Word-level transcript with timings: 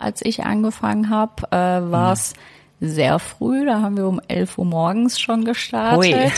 Als 0.00 0.24
ich 0.24 0.44
angefangen 0.44 1.10
habe, 1.10 1.42
äh, 1.50 1.56
war 1.92 2.14
es 2.14 2.32
sehr 2.80 3.18
früh, 3.18 3.66
da 3.66 3.82
haben 3.82 3.96
wir 3.96 4.06
um 4.06 4.20
11 4.26 4.56
Uhr 4.56 4.64
morgens 4.64 5.20
schon 5.20 5.44
gestartet. 5.44 6.32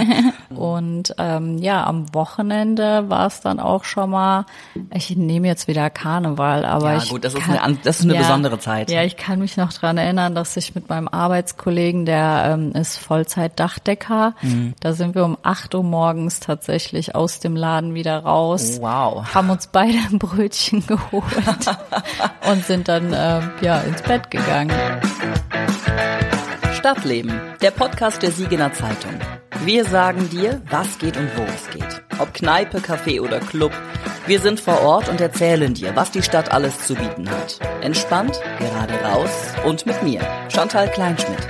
und 0.50 1.14
ähm, 1.18 1.58
ja, 1.58 1.86
am 1.86 2.12
Wochenende 2.14 3.08
war 3.08 3.26
es 3.26 3.40
dann 3.40 3.58
auch 3.58 3.84
schon 3.84 4.10
mal, 4.10 4.44
ich 4.92 5.16
nehme 5.16 5.46
jetzt 5.46 5.66
wieder 5.66 5.88
Karneval, 5.88 6.64
aber 6.66 6.92
ja, 6.92 6.98
ich 6.98 7.08
gut, 7.08 7.24
das 7.24 7.34
ist 7.34 7.40
kann, 7.40 7.58
eine, 7.58 7.76
das 7.82 8.00
ist 8.00 8.04
eine 8.04 8.14
ja, 8.14 8.20
besondere 8.20 8.58
Zeit. 8.58 8.90
Ja, 8.90 9.02
ich 9.02 9.16
kann 9.16 9.38
mich 9.38 9.56
noch 9.56 9.72
dran 9.72 9.96
erinnern, 9.96 10.34
dass 10.34 10.56
ich 10.58 10.74
mit 10.74 10.88
meinem 10.90 11.08
Arbeitskollegen, 11.08 12.04
der 12.04 12.50
ähm, 12.54 12.72
ist 12.72 12.98
Vollzeit-Dachdecker, 12.98 14.34
Mhm. 14.42 14.74
da 14.80 14.92
sind 14.92 15.14
wir 15.14 15.24
um 15.24 15.36
8 15.42 15.74
Uhr 15.74 15.82
morgens 15.82 16.40
tatsächlich 16.40 17.14
aus 17.14 17.40
dem 17.40 17.56
Laden 17.56 17.94
wieder 17.94 18.18
raus 18.18 18.78
Wow. 18.80 19.34
haben 19.34 19.48
uns 19.50 19.68
beide 19.68 19.96
ein 20.10 20.18
Brötchen 20.18 20.86
geholt 20.86 21.24
und 22.50 22.64
sind 22.66 22.88
dann 22.88 23.12
äh, 23.12 23.40
ja 23.62 23.78
ins 23.80 24.02
Bett 24.02 24.30
gegangen. 24.30 24.70
Stadtleben, 26.78 27.32
der 27.60 27.72
Podcast 27.72 28.22
der 28.22 28.30
Siegener 28.30 28.72
Zeitung. 28.72 29.10
Wir 29.64 29.84
sagen 29.84 30.30
dir, 30.30 30.62
was 30.70 30.96
geht 31.00 31.16
und 31.16 31.28
wo 31.36 31.42
es 31.42 31.68
geht. 31.70 32.02
Ob 32.20 32.32
Kneipe, 32.32 32.78
Café 32.78 33.20
oder 33.20 33.40
Club. 33.40 33.72
Wir 34.28 34.38
sind 34.38 34.60
vor 34.60 34.80
Ort 34.82 35.08
und 35.08 35.20
erzählen 35.20 35.74
dir, 35.74 35.96
was 35.96 36.12
die 36.12 36.22
Stadt 36.22 36.52
alles 36.52 36.78
zu 36.86 36.94
bieten 36.94 37.28
hat. 37.28 37.58
Entspannt, 37.80 38.40
gerade 38.60 38.94
raus 39.02 39.28
und 39.66 39.86
mit 39.86 40.04
mir, 40.04 40.20
Chantal 40.54 40.88
Kleinschmidt. 40.88 41.48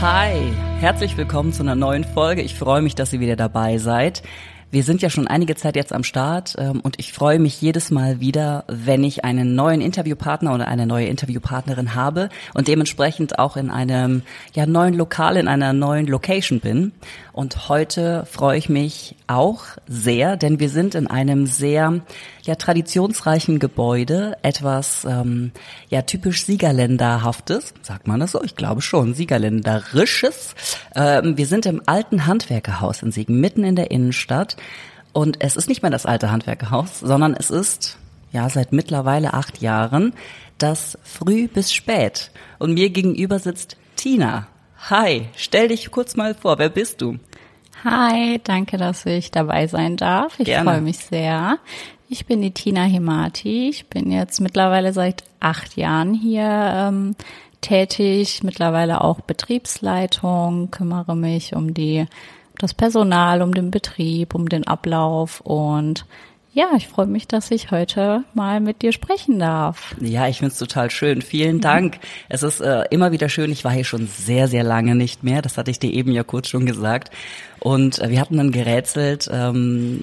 Hi, 0.00 0.52
herzlich 0.78 1.16
willkommen 1.16 1.52
zu 1.52 1.64
einer 1.64 1.74
neuen 1.74 2.04
Folge. 2.04 2.42
Ich 2.42 2.54
freue 2.54 2.82
mich, 2.82 2.94
dass 2.94 3.12
ihr 3.12 3.18
wieder 3.18 3.34
dabei 3.34 3.78
seid. 3.78 4.22
Wir 4.70 4.82
sind 4.82 5.00
ja 5.00 5.08
schon 5.08 5.26
einige 5.26 5.56
Zeit 5.56 5.76
jetzt 5.76 5.94
am 5.94 6.04
Start 6.04 6.54
ähm, 6.58 6.80
und 6.80 6.98
ich 6.98 7.14
freue 7.14 7.38
mich 7.38 7.62
jedes 7.62 7.90
Mal 7.90 8.20
wieder, 8.20 8.64
wenn 8.68 9.02
ich 9.02 9.24
einen 9.24 9.54
neuen 9.54 9.80
Interviewpartner 9.80 10.54
oder 10.54 10.68
eine 10.68 10.86
neue 10.86 11.06
Interviewpartnerin 11.06 11.94
habe 11.94 12.28
und 12.52 12.68
dementsprechend 12.68 13.38
auch 13.38 13.56
in 13.56 13.70
einem 13.70 14.22
ja, 14.52 14.66
neuen 14.66 14.92
Lokal, 14.92 15.38
in 15.38 15.48
einer 15.48 15.72
neuen 15.72 16.06
Location 16.06 16.60
bin. 16.60 16.92
Und 17.38 17.68
heute 17.68 18.26
freue 18.28 18.58
ich 18.58 18.68
mich 18.68 19.14
auch 19.28 19.62
sehr, 19.86 20.36
denn 20.36 20.58
wir 20.58 20.68
sind 20.68 20.96
in 20.96 21.06
einem 21.06 21.46
sehr 21.46 22.00
ja, 22.42 22.56
traditionsreichen 22.56 23.60
Gebäude, 23.60 24.36
etwas 24.42 25.04
ähm, 25.04 25.52
ja 25.88 26.02
typisch 26.02 26.44
Siegerländerhaftes, 26.44 27.74
sagt 27.82 28.08
man 28.08 28.18
das 28.18 28.32
so? 28.32 28.42
Ich 28.42 28.56
glaube 28.56 28.82
schon, 28.82 29.14
Siegerländerisches. 29.14 30.56
Ähm, 30.96 31.36
wir 31.36 31.46
sind 31.46 31.64
im 31.66 31.80
alten 31.86 32.26
Handwerkerhaus 32.26 33.04
in 33.04 33.12
Siegen, 33.12 33.38
mitten 33.38 33.62
in 33.62 33.76
der 33.76 33.92
Innenstadt. 33.92 34.56
Und 35.12 35.40
es 35.40 35.54
ist 35.54 35.68
nicht 35.68 35.82
mehr 35.82 35.92
das 35.92 36.06
alte 36.06 36.32
Handwerkerhaus, 36.32 36.98
sondern 36.98 37.34
es 37.34 37.50
ist 37.50 37.98
ja 38.32 38.50
seit 38.50 38.72
mittlerweile 38.72 39.32
acht 39.34 39.62
Jahren 39.62 40.12
das 40.58 40.98
Früh 41.04 41.46
bis 41.46 41.72
Spät. 41.72 42.32
Und 42.58 42.74
mir 42.74 42.90
gegenüber 42.90 43.38
sitzt 43.38 43.76
Tina. 43.94 44.48
Hi, 44.90 45.28
stell 45.36 45.68
dich 45.68 45.90
kurz 45.90 46.16
mal 46.16 46.34
vor, 46.34 46.58
wer 46.58 46.68
bist 46.68 47.00
du? 47.00 47.18
Hi, 47.84 48.40
danke, 48.42 48.76
dass 48.76 49.06
ich 49.06 49.30
dabei 49.30 49.66
sein 49.66 49.96
darf. 49.96 50.40
Ich 50.40 50.46
Gerne. 50.46 50.70
freue 50.70 50.80
mich 50.80 50.98
sehr. 50.98 51.58
Ich 52.08 52.26
bin 52.26 52.42
die 52.42 52.52
Tina 52.52 52.82
Hemati. 52.82 53.68
Ich 53.68 53.86
bin 53.86 54.10
jetzt 54.10 54.40
mittlerweile 54.40 54.92
seit 54.92 55.22
acht 55.40 55.76
Jahren 55.76 56.14
hier 56.14 56.48
ähm, 56.74 57.14
tätig, 57.60 58.42
mittlerweile 58.42 59.02
auch 59.02 59.20
Betriebsleitung, 59.20 60.70
kümmere 60.70 61.16
mich 61.16 61.54
um 61.54 61.74
die 61.74 62.06
das 62.58 62.74
Personal, 62.74 63.42
um 63.42 63.54
den 63.54 63.70
Betrieb, 63.70 64.34
um 64.34 64.48
den 64.48 64.66
Ablauf 64.66 65.40
und 65.40 66.04
ja, 66.58 66.70
ich 66.76 66.88
freue 66.88 67.06
mich, 67.06 67.28
dass 67.28 67.52
ich 67.52 67.70
heute 67.70 68.24
mal 68.34 68.58
mit 68.58 68.82
dir 68.82 68.90
sprechen 68.90 69.38
darf. 69.38 69.94
Ja, 70.00 70.26
ich 70.26 70.38
find's 70.38 70.58
total 70.58 70.90
schön. 70.90 71.22
Vielen 71.22 71.60
Dank. 71.60 71.98
Es 72.28 72.42
ist 72.42 72.60
äh, 72.60 72.82
immer 72.90 73.12
wieder 73.12 73.28
schön. 73.28 73.52
Ich 73.52 73.62
war 73.62 73.70
hier 73.70 73.84
schon 73.84 74.08
sehr, 74.08 74.48
sehr 74.48 74.64
lange 74.64 74.96
nicht 74.96 75.22
mehr. 75.22 75.40
Das 75.40 75.56
hatte 75.56 75.70
ich 75.70 75.78
dir 75.78 75.92
eben 75.92 76.10
ja 76.10 76.24
kurz 76.24 76.48
schon 76.48 76.66
gesagt. 76.66 77.12
Und 77.60 78.00
äh, 78.00 78.10
wir 78.10 78.20
hatten 78.20 78.36
dann 78.36 78.50
gerätselt, 78.50 79.28
ähm, 79.32 80.02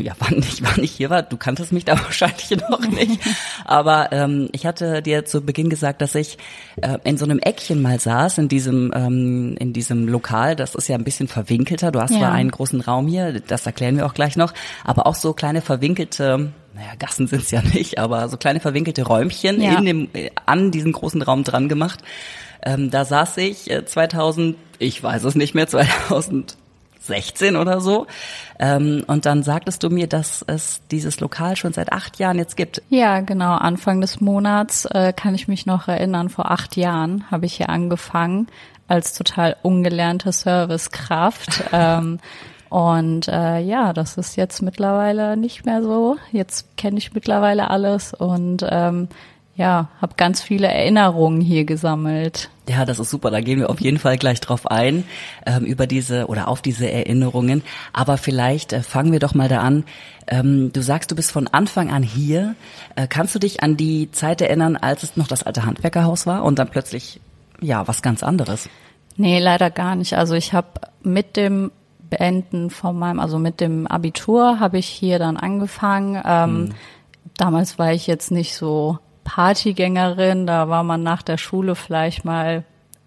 ja, 0.00 0.14
wann 0.18 0.38
ich, 0.38 0.62
wann 0.64 0.82
ich 0.82 0.92
hier 0.92 1.10
war. 1.10 1.22
Du 1.22 1.36
kanntest 1.36 1.70
mich 1.72 1.84
da 1.84 1.92
wahrscheinlich 2.04 2.50
noch 2.68 2.86
nicht. 2.88 3.20
Aber 3.64 4.10
ähm, 4.10 4.48
ich 4.50 4.66
hatte 4.66 5.00
dir 5.00 5.24
zu 5.24 5.42
Beginn 5.42 5.70
gesagt, 5.70 6.02
dass 6.02 6.16
ich 6.16 6.38
äh, 6.82 6.98
in 7.04 7.18
so 7.18 7.24
einem 7.24 7.38
Eckchen 7.38 7.80
mal 7.82 8.00
saß, 8.00 8.38
in 8.38 8.48
diesem, 8.48 8.92
ähm, 8.96 9.54
in 9.60 9.72
diesem 9.72 10.08
Lokal. 10.08 10.56
Das 10.56 10.74
ist 10.74 10.88
ja 10.88 10.96
ein 10.96 11.04
bisschen 11.04 11.28
verwinkelter. 11.28 11.92
Du 11.92 12.00
hast 12.00 12.10
Ja. 12.10 12.18
zwar 12.18 12.32
einen 12.32 12.50
großen 12.50 12.80
Raum 12.80 13.06
hier, 13.06 13.40
das 13.40 13.64
erklären 13.66 13.96
wir 13.96 14.06
auch 14.06 14.14
gleich 14.14 14.36
noch, 14.36 14.52
aber 14.84 15.06
auch 15.06 15.14
so 15.14 15.32
kleine 15.34 15.62
verwinkelte 15.84 16.52
naja, 16.74 16.94
Gassen 16.98 17.28
sind's 17.28 17.52
ja 17.52 17.62
nicht, 17.62 17.98
aber 17.98 18.28
so 18.28 18.36
kleine 18.36 18.58
verwinkelte 18.58 19.04
Räumchen 19.04 19.60
Ja. 19.60 19.78
in 19.78 19.84
dem, 19.84 20.08
äh, 20.12 20.30
an 20.44 20.72
diesen 20.72 20.90
großen 20.90 21.22
Raum 21.22 21.44
dran 21.44 21.68
gemacht. 21.68 22.00
Ähm, 22.64 22.90
da 22.90 23.04
saß 23.04 23.36
ich 23.36 23.70
äh, 23.70 23.84
2000, 23.84 24.56
ich 24.80 25.00
weiß 25.00 25.22
es 25.22 25.36
nicht 25.36 25.54
mehr, 25.54 25.68
2016 25.68 27.54
oder 27.56 27.80
so. 27.80 28.08
Ähm, 28.58 29.04
und 29.06 29.24
dann 29.24 29.44
sagtest 29.44 29.84
du 29.84 29.90
mir, 29.90 30.08
dass 30.08 30.42
es 30.48 30.80
dieses 30.90 31.20
Lokal 31.20 31.54
schon 31.54 31.72
seit 31.72 31.92
acht 31.92 32.18
Jahren 32.18 32.38
jetzt 32.38 32.56
gibt. 32.56 32.82
Ja, 32.88 33.20
genau. 33.20 33.54
Anfang 33.54 34.00
des 34.00 34.20
Monats 34.20 34.84
äh, 34.86 35.12
kann 35.12 35.36
ich 35.36 35.46
mich 35.46 35.66
noch 35.66 35.86
erinnern. 35.86 36.28
Vor 36.28 36.50
acht 36.50 36.74
Jahren 36.76 37.30
habe 37.30 37.46
ich 37.46 37.54
hier 37.54 37.68
angefangen 37.68 38.48
als 38.88 39.14
total 39.14 39.54
ungelernte 39.62 40.32
Servicekraft. 40.32 41.62
ähm, 41.72 42.18
und 42.74 43.28
äh, 43.28 43.60
ja, 43.60 43.92
das 43.92 44.18
ist 44.18 44.34
jetzt 44.34 44.60
mittlerweile 44.60 45.36
nicht 45.36 45.64
mehr 45.64 45.80
so. 45.80 46.16
Jetzt 46.32 46.76
kenne 46.76 46.98
ich 46.98 47.14
mittlerweile 47.14 47.70
alles 47.70 48.14
und 48.14 48.66
ähm, 48.68 49.06
ja, 49.54 49.90
habe 50.02 50.14
ganz 50.16 50.42
viele 50.42 50.66
Erinnerungen 50.66 51.40
hier 51.40 51.66
gesammelt. 51.66 52.50
Ja, 52.68 52.84
das 52.84 52.98
ist 52.98 53.10
super. 53.10 53.30
Da 53.30 53.40
gehen 53.40 53.60
wir 53.60 53.70
auf 53.70 53.80
jeden 53.80 54.00
Fall 54.00 54.18
gleich 54.18 54.40
drauf 54.40 54.66
ein, 54.66 55.04
ähm, 55.46 55.64
über 55.64 55.86
diese 55.86 56.26
oder 56.26 56.48
auf 56.48 56.62
diese 56.62 56.90
Erinnerungen. 56.90 57.62
Aber 57.92 58.16
vielleicht 58.16 58.72
äh, 58.72 58.82
fangen 58.82 59.12
wir 59.12 59.20
doch 59.20 59.34
mal 59.34 59.48
da 59.48 59.60
an. 59.60 59.84
Ähm, 60.26 60.72
du 60.72 60.82
sagst, 60.82 61.12
du 61.12 61.14
bist 61.14 61.30
von 61.30 61.46
Anfang 61.46 61.92
an 61.92 62.02
hier. 62.02 62.56
Äh, 62.96 63.06
kannst 63.06 63.36
du 63.36 63.38
dich 63.38 63.62
an 63.62 63.76
die 63.76 64.10
Zeit 64.10 64.40
erinnern, 64.40 64.74
als 64.74 65.04
es 65.04 65.16
noch 65.16 65.28
das 65.28 65.44
alte 65.44 65.64
Handwerkerhaus 65.64 66.26
war 66.26 66.42
und 66.42 66.58
dann 66.58 66.70
plötzlich, 66.70 67.20
ja, 67.60 67.86
was 67.86 68.02
ganz 68.02 68.24
anderes? 68.24 68.68
Nee, 69.16 69.38
leider 69.38 69.70
gar 69.70 69.94
nicht. 69.94 70.14
Also 70.14 70.34
ich 70.34 70.52
habe 70.52 70.66
mit 71.04 71.36
dem 71.36 71.70
Beenden 72.16 72.70
von 72.70 72.98
meinem, 72.98 73.18
also 73.20 73.38
mit 73.38 73.60
dem 73.60 73.86
Abitur 73.86 74.60
habe 74.60 74.78
ich 74.78 74.86
hier 74.86 75.18
dann 75.18 75.36
angefangen. 75.36 76.20
Ähm, 76.24 76.70
Damals 77.36 77.78
war 77.80 77.92
ich 77.92 78.06
jetzt 78.06 78.30
nicht 78.30 78.54
so 78.54 78.98
Partygängerin, 79.24 80.46
da 80.46 80.68
war 80.68 80.84
man 80.84 81.02
nach 81.02 81.22
der 81.22 81.36
Schule 81.38 81.74
vielleicht 81.74 82.24
mal 82.24 82.64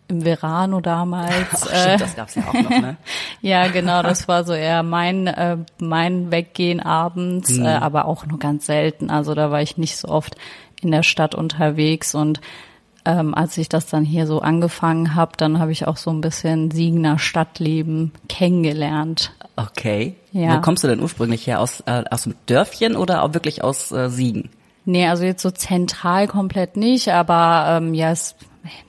im 0.10 0.24
Verano 0.24 0.82
damals. 0.82 1.32
Ach, 1.68 1.72
äh, 1.72 1.76
stimmt, 1.82 2.02
das 2.02 2.16
gab's 2.16 2.36
ja 2.36 2.44
auch 2.48 2.54
noch, 2.54 2.70
ne? 2.70 2.98
ja, 3.42 3.68
genau, 3.68 4.02
das 4.04 4.28
war 4.28 4.44
so 4.44 4.54
eher 4.54 4.84
mein, 4.84 5.28
äh, 5.28 5.58
mein 5.80 6.32
Weggehen 6.32 6.80
abends, 6.82 7.52
Mhm. 7.52 7.66
äh, 7.66 7.76
aber 7.76 8.06
auch 8.06 8.26
nur 8.26 8.40
ganz 8.40 8.66
selten. 8.66 9.10
Also 9.10 9.34
da 9.36 9.52
war 9.52 9.62
ich 9.62 9.78
nicht 9.78 9.96
so 9.98 10.08
oft 10.10 10.36
in 10.82 10.92
der 10.92 11.04
Stadt 11.04 11.34
unterwegs 11.36 12.14
und 12.16 12.42
ähm, 13.08 13.34
als 13.34 13.58
ich 13.58 13.70
das 13.70 13.88
dann 13.88 14.04
hier 14.04 14.28
so 14.28 14.42
angefangen 14.42 15.16
habe, 15.16 15.32
dann 15.38 15.60
habe 15.60 15.72
ich 15.72 15.88
auch 15.88 15.98
so 15.98 16.10
ein 16.12 16.22
bisschen 16.22 16.72
Siegener 16.72 17.18
Stadtleben 17.18 18.12
kennengelernt. 18.28 19.32
Okay. 19.56 20.16
Ja. 20.32 20.58
Wo 20.58 20.62
kommst 20.62 20.84
du 20.84 20.88
denn 20.88 21.00
ursprünglich 21.02 21.48
her? 21.48 21.62
Aus, 21.62 21.82
äh, 21.86 22.04
aus 22.12 22.24
dem 22.24 22.36
Dörfchen 22.46 22.96
oder 22.96 23.24
auch 23.24 23.34
wirklich 23.34 23.64
aus 23.64 23.92
äh, 23.92 24.10
Siegen? 24.10 24.50
Nee, 24.86 25.08
also 25.08 25.24
jetzt 25.24 25.42
so 25.42 25.52
zentral 25.52 26.28
komplett 26.28 26.78
nicht, 26.78 27.10
aber 27.10 27.78
ähm, 27.78 27.94
ja, 27.94 28.12
es, 28.12 28.36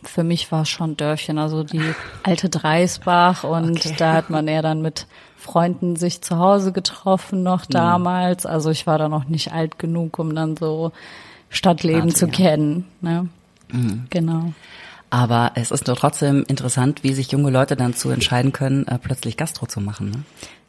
für 0.05 0.25
mich 0.25 0.51
war 0.53 0.63
es 0.63 0.69
schon 0.69 0.97
Dörfchen, 0.97 1.39
also 1.39 1.65
die 1.65 1.81
alte 2.23 2.49
Dreisbach 2.49 3.45
und 3.45 3.79
Okay. 3.85 3.95
da 3.99 4.13
hat 4.15 4.31
man 4.31 4.47
eher 4.49 4.63
dann 4.63 4.83
mit 4.83 5.07
Freunden 5.37 5.97
sich 5.97 6.21
zu 6.23 6.39
Hause 6.39 6.73
getroffen 6.73 7.43
noch 7.43 7.63
Mhm. 7.69 7.73
damals. 7.73 8.47
Also 8.47 8.71
ich 8.71 8.87
war 8.87 8.99
da 8.99 9.09
noch 9.09 9.25
nicht 9.29 9.53
alt 9.53 9.79
genug, 9.79 10.19
um 10.19 10.35
dann 10.35 10.57
so 10.57 10.93
Stadtleben 11.51 12.03
Warte, 12.11 12.15
zu 12.15 12.27
ja. 12.27 12.33
kennen. 12.33 12.85
Ne? 13.01 13.29
Mhm. 13.73 14.07
Genau. 14.11 14.53
Aber 15.11 15.53
es 15.55 15.71
ist 15.71 15.89
doch 15.89 15.99
trotzdem 15.99 16.45
interessant, 16.49 17.03
wie 17.03 17.15
sich 17.15 17.33
junge 17.33 17.51
Leute 17.51 17.77
dann 17.77 17.95
zu 17.95 18.11
entscheiden 18.11 18.53
können, 18.53 18.87
äh, 18.87 18.99
plötzlich 18.99 19.37
Gastro 19.37 19.67
zu 19.67 19.81
machen. 19.81 20.11
Ne? 20.11 20.23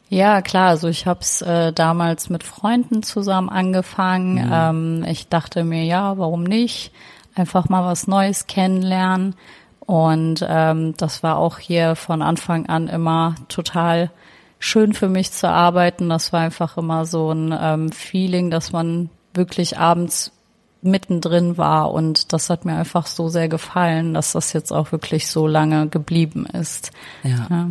Ja, 0.08 0.42
klar. 0.42 0.68
Also 0.68 0.88
ich 0.88 1.06
habe 1.06 1.20
es 1.20 1.42
äh, 1.42 1.72
damals 1.72 2.30
mit 2.30 2.42
Freunden 2.42 3.02
zusammen 3.02 3.48
angefangen. 3.48 4.34
Mhm. 4.34 4.50
Ähm, 4.52 5.04
ich 5.08 5.28
dachte 5.28 5.62
mir, 5.62 5.84
ja, 5.84 6.18
warum 6.18 6.42
nicht? 6.42 6.92
Einfach 7.34 7.68
mal 7.68 7.84
was 7.84 8.06
Neues 8.06 8.46
kennenlernen. 8.46 9.34
Und 9.80 10.44
ähm, 10.48 10.94
das 10.96 11.22
war 11.22 11.36
auch 11.36 11.58
hier 11.58 11.94
von 11.94 12.22
Anfang 12.22 12.66
an 12.66 12.88
immer 12.88 13.34
total 13.48 14.10
schön 14.58 14.94
für 14.94 15.08
mich 15.08 15.32
zu 15.32 15.48
arbeiten. 15.48 16.08
Das 16.08 16.32
war 16.32 16.40
einfach 16.40 16.76
immer 16.76 17.06
so 17.06 17.30
ein 17.32 17.56
ähm, 17.58 17.92
Feeling, 17.92 18.50
dass 18.50 18.72
man 18.72 19.10
wirklich 19.34 19.78
abends 19.78 20.32
mittendrin 20.82 21.58
war 21.58 21.92
und 21.92 22.32
das 22.32 22.50
hat 22.50 22.64
mir 22.64 22.74
einfach 22.74 23.06
so 23.06 23.28
sehr 23.28 23.48
gefallen, 23.48 24.14
dass 24.14 24.32
das 24.32 24.52
jetzt 24.52 24.72
auch 24.72 24.92
wirklich 24.92 25.28
so 25.28 25.46
lange 25.46 25.88
geblieben 25.88 26.46
ist. 26.46 26.90
Ja. 27.22 27.46
Ja. 27.50 27.70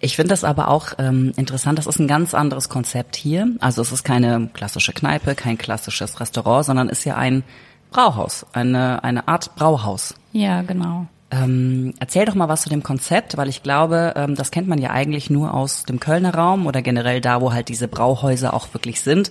Ich 0.00 0.16
finde 0.16 0.30
das 0.30 0.44
aber 0.44 0.68
auch 0.68 0.88
ähm, 0.98 1.32
interessant. 1.36 1.78
Das 1.78 1.86
ist 1.86 1.98
ein 1.98 2.08
ganz 2.08 2.34
anderes 2.34 2.68
Konzept 2.68 3.16
hier. 3.16 3.48
Also 3.60 3.82
es 3.82 3.92
ist 3.92 4.04
keine 4.04 4.50
klassische 4.52 4.92
Kneipe, 4.92 5.34
kein 5.34 5.56
klassisches 5.56 6.20
Restaurant, 6.20 6.66
sondern 6.66 6.88
ist 6.88 7.04
ja 7.04 7.16
ein 7.16 7.44
Brauhaus, 7.90 8.46
eine, 8.52 9.04
eine 9.04 9.28
Art 9.28 9.54
Brauhaus. 9.54 10.14
Ja, 10.32 10.62
genau. 10.62 11.06
Ähm, 11.30 11.94
erzähl 11.98 12.26
doch 12.26 12.34
mal 12.34 12.48
was 12.48 12.62
zu 12.62 12.68
dem 12.68 12.82
Konzept, 12.82 13.36
weil 13.36 13.48
ich 13.48 13.62
glaube, 13.62 14.12
ähm, 14.16 14.34
das 14.34 14.50
kennt 14.50 14.68
man 14.68 14.78
ja 14.78 14.90
eigentlich 14.90 15.30
nur 15.30 15.54
aus 15.54 15.84
dem 15.84 15.98
Kölner 15.98 16.34
Raum 16.34 16.66
oder 16.66 16.82
generell 16.82 17.20
da, 17.20 17.40
wo 17.40 17.52
halt 17.52 17.68
diese 17.68 17.88
Brauhäuser 17.88 18.52
auch 18.52 18.74
wirklich 18.74 19.00
sind. 19.00 19.30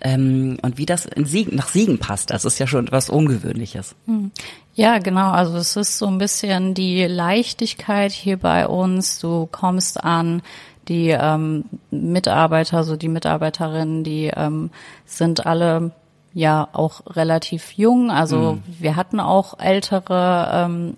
Ähm, 0.00 0.58
und 0.62 0.78
wie 0.78 0.86
das 0.86 1.06
in 1.06 1.24
Siegen, 1.24 1.56
nach 1.56 1.68
Siegen 1.68 1.98
passt, 1.98 2.30
das 2.30 2.44
ist 2.44 2.58
ja 2.58 2.66
schon 2.66 2.86
etwas 2.86 3.08
Ungewöhnliches. 3.10 3.94
Hm. 4.06 4.30
Ja, 4.74 4.98
genau. 4.98 5.30
Also 5.30 5.56
es 5.56 5.76
ist 5.76 5.98
so 5.98 6.06
ein 6.06 6.18
bisschen 6.18 6.74
die 6.74 7.04
Leichtigkeit 7.04 8.12
hier 8.12 8.38
bei 8.38 8.66
uns. 8.66 9.20
Du 9.20 9.48
kommst 9.50 10.02
an, 10.02 10.42
die 10.88 11.08
ähm, 11.10 11.64
Mitarbeiter, 11.90 12.84
so 12.84 12.96
die 12.96 13.08
Mitarbeiterinnen, 13.08 14.04
die 14.04 14.30
ähm, 14.34 14.70
sind 15.06 15.46
alle 15.46 15.92
ja 16.34 16.68
auch 16.72 17.02
relativ 17.16 17.72
jung. 17.72 18.10
Also 18.10 18.54
mhm. 18.54 18.62
wir 18.80 18.96
hatten 18.96 19.20
auch 19.20 19.58
ältere, 19.58 20.50
ähm, 20.52 20.96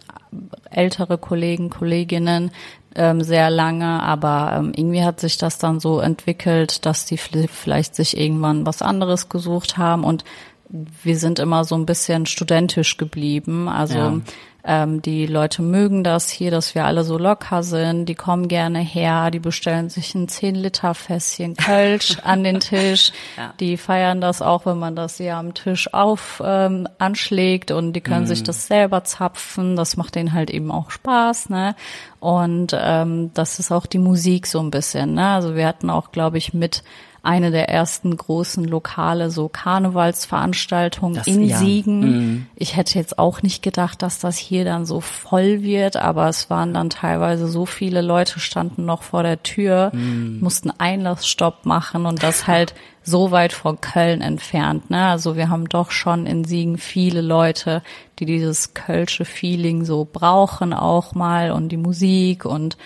ältere 0.70 1.18
Kollegen, 1.18 1.70
Kolleginnen 1.70 2.50
ähm, 2.96 3.22
sehr 3.22 3.50
lange, 3.50 4.02
aber 4.02 4.54
ähm, 4.56 4.72
irgendwie 4.74 5.04
hat 5.04 5.20
sich 5.20 5.38
das 5.38 5.58
dann 5.58 5.80
so 5.80 6.00
entwickelt, 6.00 6.86
dass 6.86 7.06
die 7.06 7.18
vielleicht 7.18 7.94
sich 7.94 8.16
irgendwann 8.16 8.66
was 8.66 8.82
anderes 8.82 9.28
gesucht 9.28 9.76
haben 9.76 10.04
und 10.04 10.24
wir 10.68 11.16
sind 11.16 11.38
immer 11.38 11.64
so 11.64 11.76
ein 11.76 11.86
bisschen 11.86 12.26
studentisch 12.26 12.96
geblieben. 12.96 13.68
Also 13.68 13.98
ja. 13.98 14.20
Ähm, 14.66 15.00
die 15.00 15.26
Leute 15.26 15.62
mögen 15.62 16.02
das 16.02 16.28
hier, 16.28 16.50
dass 16.50 16.74
wir 16.74 16.84
alle 16.84 17.04
so 17.04 17.18
locker 17.18 17.62
sind. 17.62 18.06
Die 18.06 18.14
kommen 18.16 18.48
gerne 18.48 18.80
her, 18.80 19.30
die 19.30 19.38
bestellen 19.38 19.88
sich 19.90 20.14
ein 20.14 20.28
10 20.28 20.56
Liter 20.56 20.94
Fässchen 20.94 21.54
Kölsch 21.56 22.18
an 22.24 22.42
den 22.42 22.58
Tisch. 22.58 23.12
Ja. 23.36 23.54
Die 23.60 23.76
feiern 23.76 24.20
das 24.20 24.42
auch, 24.42 24.66
wenn 24.66 24.78
man 24.78 24.96
das 24.96 25.18
hier 25.18 25.36
am 25.36 25.54
Tisch 25.54 25.94
auf 25.94 26.42
ähm, 26.44 26.88
anschlägt 26.98 27.70
und 27.70 27.92
die 27.92 28.00
können 28.00 28.22
mhm. 28.22 28.28
sich 28.28 28.42
das 28.42 28.66
selber 28.66 29.04
zapfen. 29.04 29.76
Das 29.76 29.96
macht 29.96 30.16
denen 30.16 30.32
halt 30.32 30.50
eben 30.50 30.72
auch 30.72 30.90
Spaß, 30.90 31.48
ne? 31.48 31.76
Und 32.18 32.76
ähm, 32.76 33.30
das 33.34 33.60
ist 33.60 33.70
auch 33.70 33.86
die 33.86 33.98
Musik 33.98 34.48
so 34.48 34.58
ein 34.58 34.72
bisschen. 34.72 35.14
Ne? 35.14 35.28
Also 35.28 35.54
wir 35.54 35.66
hatten 35.66 35.90
auch, 35.90 36.10
glaube 36.10 36.38
ich, 36.38 36.54
mit 36.54 36.82
eine 37.26 37.50
der 37.50 37.68
ersten 37.68 38.16
großen 38.16 38.64
lokale 38.64 39.30
so 39.30 39.48
Karnevalsveranstaltungen 39.48 41.16
das, 41.16 41.26
in 41.26 41.44
ja. 41.44 41.58
Siegen. 41.58 42.00
Mhm. 42.00 42.46
Ich 42.54 42.76
hätte 42.76 42.98
jetzt 42.98 43.18
auch 43.18 43.42
nicht 43.42 43.62
gedacht, 43.62 44.02
dass 44.02 44.18
das 44.18 44.36
hier 44.36 44.64
dann 44.64 44.86
so 44.86 45.00
voll 45.00 45.62
wird, 45.62 45.96
aber 45.96 46.28
es 46.28 46.48
waren 46.48 46.72
dann 46.72 46.88
teilweise 46.88 47.48
so 47.48 47.66
viele 47.66 48.00
Leute 48.00 48.40
standen 48.40 48.84
noch 48.84 49.02
vor 49.02 49.22
der 49.22 49.42
Tür, 49.42 49.90
mhm. 49.92 50.38
mussten 50.40 50.70
Einlassstopp 50.70 51.66
machen 51.66 52.06
und 52.06 52.22
das 52.22 52.46
halt 52.46 52.74
so 53.02 53.30
weit 53.30 53.52
von 53.52 53.80
Köln 53.80 54.20
entfernt. 54.20 54.90
Ne? 54.90 55.06
Also 55.06 55.36
wir 55.36 55.48
haben 55.48 55.68
doch 55.68 55.90
schon 55.90 56.26
in 56.26 56.44
Siegen 56.44 56.78
viele 56.78 57.20
Leute, 57.20 57.82
die 58.18 58.26
dieses 58.26 58.74
kölsche 58.74 59.24
Feeling 59.24 59.84
so 59.84 60.06
brauchen 60.10 60.72
auch 60.72 61.14
mal 61.14 61.52
und 61.52 61.68
die 61.70 61.76
Musik 61.76 62.44
und 62.44 62.76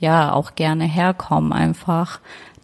ja 0.00 0.32
auch 0.32 0.54
gerne 0.54 0.84
herkommen 0.84 1.52
einfach. 1.52 2.20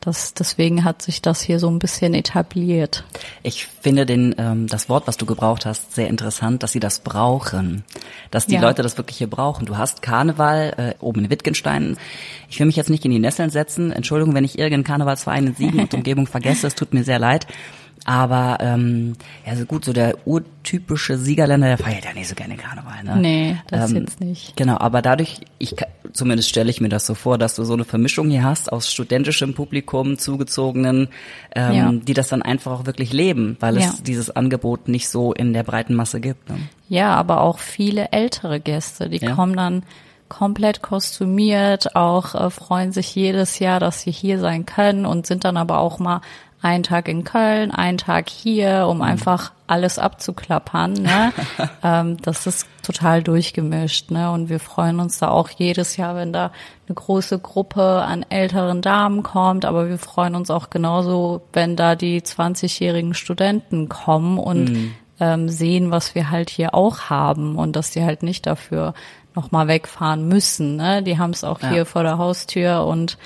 Das, 0.06 0.34
deswegen 0.34 0.84
hat 0.84 1.02
sich 1.02 1.20
das 1.20 1.40
hier 1.40 1.58
so 1.58 1.68
ein 1.68 1.80
bisschen 1.80 2.14
etabliert. 2.14 3.02
Ich 3.42 3.66
finde 3.66 4.06
den, 4.06 4.36
ähm, 4.38 4.68
das 4.68 4.88
Wort, 4.88 5.08
was 5.08 5.16
du 5.16 5.26
gebraucht 5.26 5.66
hast, 5.66 5.96
sehr 5.96 6.06
interessant, 6.06 6.62
dass 6.62 6.70
sie 6.70 6.78
das 6.78 7.00
brauchen. 7.00 7.82
Dass 8.30 8.46
die 8.46 8.54
ja. 8.54 8.60
Leute 8.60 8.82
das 8.82 8.96
wirklich 8.98 9.18
hier 9.18 9.28
brauchen. 9.28 9.66
Du 9.66 9.76
hast 9.78 10.02
Karneval 10.02 10.74
äh, 10.76 11.04
oben 11.04 11.24
in 11.24 11.30
Wittgenstein. 11.30 11.96
Ich 12.48 12.60
will 12.60 12.66
mich 12.66 12.76
jetzt 12.76 12.88
nicht 12.88 13.04
in 13.04 13.10
die 13.10 13.18
Nesseln 13.18 13.50
setzen. 13.50 13.90
Entschuldigung, 13.90 14.32
wenn 14.36 14.44
ich 14.44 14.60
irgendeinen 14.60 14.84
Karnevalsverein 14.84 15.48
in 15.48 15.54
Siegen 15.56 15.80
und 15.80 15.92
Umgebung 15.94 16.28
vergesse. 16.28 16.68
Es 16.68 16.76
tut 16.76 16.94
mir 16.94 17.02
sehr 17.02 17.18
leid. 17.18 17.48
Aber 18.06 18.58
ähm, 18.60 19.14
ja, 19.44 19.56
so 19.56 19.64
gut, 19.64 19.84
so 19.84 19.92
der 19.92 20.16
urtypische 20.26 21.18
Siegerländer, 21.18 21.66
der 21.66 21.78
feiert 21.78 22.04
ja 22.04 22.12
nicht 22.12 22.28
so 22.28 22.36
gerne 22.36 22.56
Karneval. 22.56 23.02
Ne? 23.02 23.16
Nee, 23.16 23.56
das 23.66 23.90
ähm, 23.90 23.96
jetzt 23.96 24.20
nicht. 24.20 24.56
Genau, 24.56 24.78
aber 24.78 25.02
dadurch, 25.02 25.40
ich 25.58 25.74
zumindest 26.12 26.48
stelle 26.48 26.70
ich 26.70 26.80
mir 26.80 26.88
das 26.88 27.04
so 27.04 27.14
vor, 27.14 27.36
dass 27.36 27.56
du 27.56 27.64
so 27.64 27.74
eine 27.74 27.84
Vermischung 27.84 28.30
hier 28.30 28.44
hast 28.44 28.72
aus 28.72 28.92
studentischem 28.92 29.54
Publikum, 29.54 30.18
zugezogenen, 30.18 31.08
ähm, 31.56 31.72
ja. 31.72 31.92
die 31.92 32.14
das 32.14 32.28
dann 32.28 32.42
einfach 32.42 32.70
auch 32.70 32.86
wirklich 32.86 33.12
leben, 33.12 33.56
weil 33.58 33.76
ja. 33.76 33.88
es 33.88 34.04
dieses 34.04 34.30
Angebot 34.30 34.86
nicht 34.86 35.08
so 35.08 35.32
in 35.32 35.52
der 35.52 35.64
breiten 35.64 35.96
Masse 35.96 36.20
gibt. 36.20 36.48
Ne? 36.48 36.58
Ja, 36.88 37.12
aber 37.16 37.40
auch 37.40 37.58
viele 37.58 38.12
ältere 38.12 38.60
Gäste, 38.60 39.08
die 39.08 39.18
ja. 39.18 39.34
kommen 39.34 39.56
dann 39.56 39.82
komplett 40.28 40.82
kostümiert, 40.82 41.94
auch 41.96 42.34
äh, 42.34 42.50
freuen 42.50 42.92
sich 42.92 43.14
jedes 43.14 43.58
Jahr, 43.58 43.80
dass 43.80 44.02
sie 44.02 44.10
hier 44.10 44.38
sein 44.38 44.66
können 44.66 45.06
und 45.06 45.26
sind 45.26 45.44
dann 45.44 45.56
aber 45.56 45.78
auch 45.78 45.98
mal 45.98 46.20
einen 46.62 46.82
Tag 46.82 47.08
in 47.08 47.24
Köln, 47.24 47.70
einen 47.70 47.98
Tag 47.98 48.28
hier, 48.28 48.86
um 48.88 48.98
mhm. 48.98 49.02
einfach 49.02 49.52
alles 49.66 49.98
abzuklappern. 49.98 50.94
Ne? 50.94 51.32
ähm, 51.82 52.16
das 52.22 52.46
ist 52.46 52.66
total 52.82 53.22
durchgemischt. 53.22 54.10
Ne? 54.10 54.30
Und 54.30 54.48
wir 54.48 54.60
freuen 54.60 55.00
uns 55.00 55.18
da 55.18 55.28
auch 55.28 55.50
jedes 55.50 55.96
Jahr, 55.96 56.16
wenn 56.16 56.32
da 56.32 56.52
eine 56.88 56.94
große 56.94 57.38
Gruppe 57.38 58.02
an 58.02 58.24
älteren 58.28 58.80
Damen 58.80 59.22
kommt. 59.22 59.64
Aber 59.64 59.88
wir 59.88 59.98
freuen 59.98 60.34
uns 60.34 60.50
auch 60.50 60.70
genauso, 60.70 61.42
wenn 61.52 61.76
da 61.76 61.94
die 61.94 62.22
20-jährigen 62.22 63.14
Studenten 63.14 63.88
kommen 63.88 64.38
und 64.38 64.70
mhm. 64.72 64.94
ähm, 65.20 65.48
sehen, 65.48 65.90
was 65.90 66.14
wir 66.14 66.30
halt 66.30 66.50
hier 66.50 66.74
auch 66.74 67.10
haben 67.10 67.56
und 67.56 67.76
dass 67.76 67.90
die 67.90 68.04
halt 68.04 68.22
nicht 68.22 68.46
dafür 68.46 68.94
nochmal 69.34 69.68
wegfahren 69.68 70.26
müssen. 70.26 70.76
Ne? 70.76 71.02
Die 71.02 71.18
haben 71.18 71.30
es 71.30 71.44
auch 71.44 71.60
ja. 71.60 71.70
hier 71.70 71.86
vor 71.86 72.02
der 72.02 72.18
Haustür 72.18 72.86
und 72.86 73.18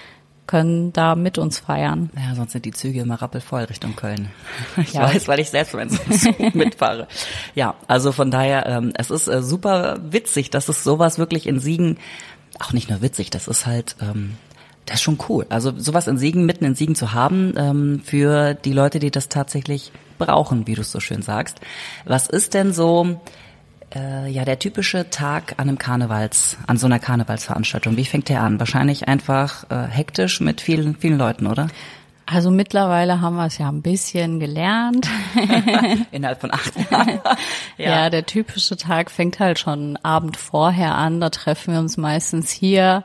können 0.50 0.92
da 0.92 1.14
mit 1.14 1.38
uns 1.38 1.60
feiern. 1.60 2.10
Ja, 2.16 2.34
sonst 2.34 2.50
sind 2.50 2.64
die 2.64 2.72
Züge 2.72 3.02
immer 3.02 3.22
rappelvoll 3.22 3.62
Richtung 3.62 3.94
Köln. 3.94 4.30
Ich 4.76 4.94
ja. 4.94 5.02
weiß, 5.02 5.28
weil 5.28 5.38
ich 5.38 5.48
selbst 5.48 5.74
mit 5.74 5.92
Zug 5.92 6.54
mitfahre. 6.56 7.06
Ja, 7.54 7.76
also 7.86 8.10
von 8.10 8.32
daher, 8.32 8.66
ähm, 8.66 8.92
es 8.96 9.12
ist 9.12 9.28
äh, 9.28 9.42
super 9.42 9.98
witzig, 10.02 10.50
dass 10.50 10.68
es 10.68 10.82
sowas 10.82 11.18
wirklich 11.18 11.46
in 11.46 11.60
Siegen, 11.60 11.98
auch 12.58 12.72
nicht 12.72 12.90
nur 12.90 13.00
witzig, 13.00 13.30
das 13.30 13.46
ist 13.46 13.64
halt, 13.64 13.94
ähm, 14.02 14.36
das 14.86 14.96
ist 14.96 15.02
schon 15.02 15.18
cool. 15.28 15.46
Also 15.50 15.72
sowas 15.78 16.08
in 16.08 16.18
Siegen, 16.18 16.46
mitten 16.46 16.64
in 16.64 16.74
Siegen 16.74 16.96
zu 16.96 17.12
haben, 17.12 17.54
ähm, 17.56 18.02
für 18.04 18.54
die 18.54 18.72
Leute, 18.72 18.98
die 18.98 19.12
das 19.12 19.28
tatsächlich 19.28 19.92
brauchen, 20.18 20.66
wie 20.66 20.74
du 20.74 20.80
es 20.80 20.90
so 20.90 20.98
schön 20.98 21.22
sagst. 21.22 21.60
Was 22.06 22.26
ist 22.26 22.54
denn 22.54 22.72
so, 22.72 23.20
äh, 23.94 24.28
ja, 24.28 24.44
der 24.44 24.58
typische 24.58 25.10
Tag 25.10 25.54
an 25.56 25.68
einem 25.68 25.78
Karnevals, 25.78 26.56
an 26.66 26.76
so 26.76 26.86
einer 26.86 26.98
Karnevalsveranstaltung, 26.98 27.96
wie 27.96 28.04
fängt 28.04 28.28
der 28.28 28.42
an? 28.42 28.58
Wahrscheinlich 28.58 29.08
einfach 29.08 29.64
äh, 29.70 29.86
hektisch 29.88 30.40
mit 30.40 30.60
vielen, 30.60 30.96
vielen 30.96 31.18
Leuten, 31.18 31.46
oder? 31.46 31.68
Also 32.32 32.52
mittlerweile 32.52 33.20
haben 33.20 33.34
wir 33.34 33.46
es 33.46 33.58
ja 33.58 33.68
ein 33.68 33.82
bisschen 33.82 34.38
gelernt. 34.38 35.08
Innerhalb 36.12 36.40
von 36.40 36.52
acht 36.52 36.72
Jahren. 36.90 37.20
ja. 37.24 37.36
ja, 38.04 38.10
der 38.10 38.24
typische 38.24 38.76
Tag 38.76 39.10
fängt 39.10 39.40
halt 39.40 39.58
schon 39.58 39.98
Abend 40.04 40.36
vorher 40.36 40.94
an. 40.94 41.20
Da 41.20 41.30
treffen 41.30 41.74
wir 41.74 41.80
uns 41.80 41.96
meistens 41.96 42.52
hier 42.52 43.02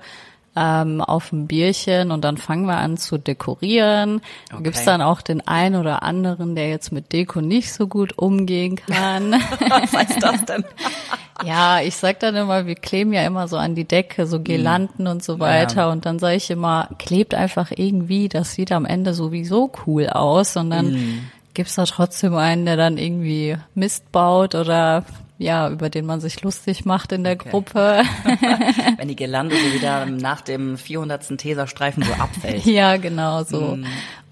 ähm, 0.55 1.01
auf 1.01 1.31
ein 1.31 1.47
Bierchen 1.47 2.11
und 2.11 2.23
dann 2.23 2.37
fangen 2.37 2.65
wir 2.65 2.77
an 2.77 2.97
zu 2.97 3.17
dekorieren. 3.17 4.21
Okay. 4.51 4.63
gibt's 4.63 4.85
dann 4.85 5.01
auch 5.01 5.21
den 5.21 5.45
einen 5.47 5.75
oder 5.75 6.03
anderen, 6.03 6.55
der 6.55 6.69
jetzt 6.69 6.91
mit 6.91 7.11
Deko 7.11 7.41
nicht 7.41 7.73
so 7.73 7.87
gut 7.87 8.17
umgehen 8.17 8.77
kann. 8.77 9.31
Was 9.69 9.93
heißt 9.93 10.23
das 10.23 10.45
denn? 10.45 10.63
ja, 11.43 11.81
ich 11.81 11.95
sag 11.95 12.19
dann 12.21 12.35
immer, 12.35 12.65
wir 12.65 12.75
kleben 12.75 13.11
ja 13.11 13.23
immer 13.25 13.47
so 13.47 13.57
an 13.57 13.75
die 13.75 13.85
Decke, 13.85 14.25
so 14.25 14.39
Girlanden 14.39 15.05
mm. 15.05 15.09
und 15.09 15.23
so 15.23 15.39
weiter. 15.39 15.81
Ja. 15.81 15.91
Und 15.91 16.05
dann 16.05 16.19
sage 16.19 16.35
ich 16.35 16.49
immer, 16.49 16.89
klebt 16.97 17.33
einfach 17.33 17.71
irgendwie, 17.75 18.29
das 18.29 18.53
sieht 18.53 18.71
am 18.71 18.85
Ende 18.85 19.13
sowieso 19.13 19.71
cool 19.85 20.07
aus. 20.07 20.55
Und 20.55 20.69
dann 20.69 20.93
mm. 20.93 21.31
gibt's 21.53 21.75
da 21.75 21.85
trotzdem 21.85 22.35
einen, 22.35 22.65
der 22.65 22.77
dann 22.77 22.97
irgendwie 22.97 23.57
Mist 23.73 24.11
baut 24.11 24.55
oder 24.55 25.03
ja, 25.37 25.69
über 25.69 25.89
den 25.89 26.05
man 26.05 26.21
sich 26.21 26.41
lustig 26.41 26.85
macht 26.85 27.11
in 27.11 27.23
der 27.23 27.33
okay. 27.33 27.49
Gruppe. 27.49 28.03
Wenn 28.97 29.07
die 29.07 29.15
Gelande 29.15 29.55
so 29.55 29.73
wieder 29.73 30.05
nach 30.05 30.41
dem 30.41 30.77
400. 30.77 31.37
Teserstreifen 31.37 32.03
so 32.03 32.13
abfällt. 32.13 32.65
ja, 32.65 32.97
genau 32.97 33.43
so. 33.43 33.75
Mm. 33.77 33.85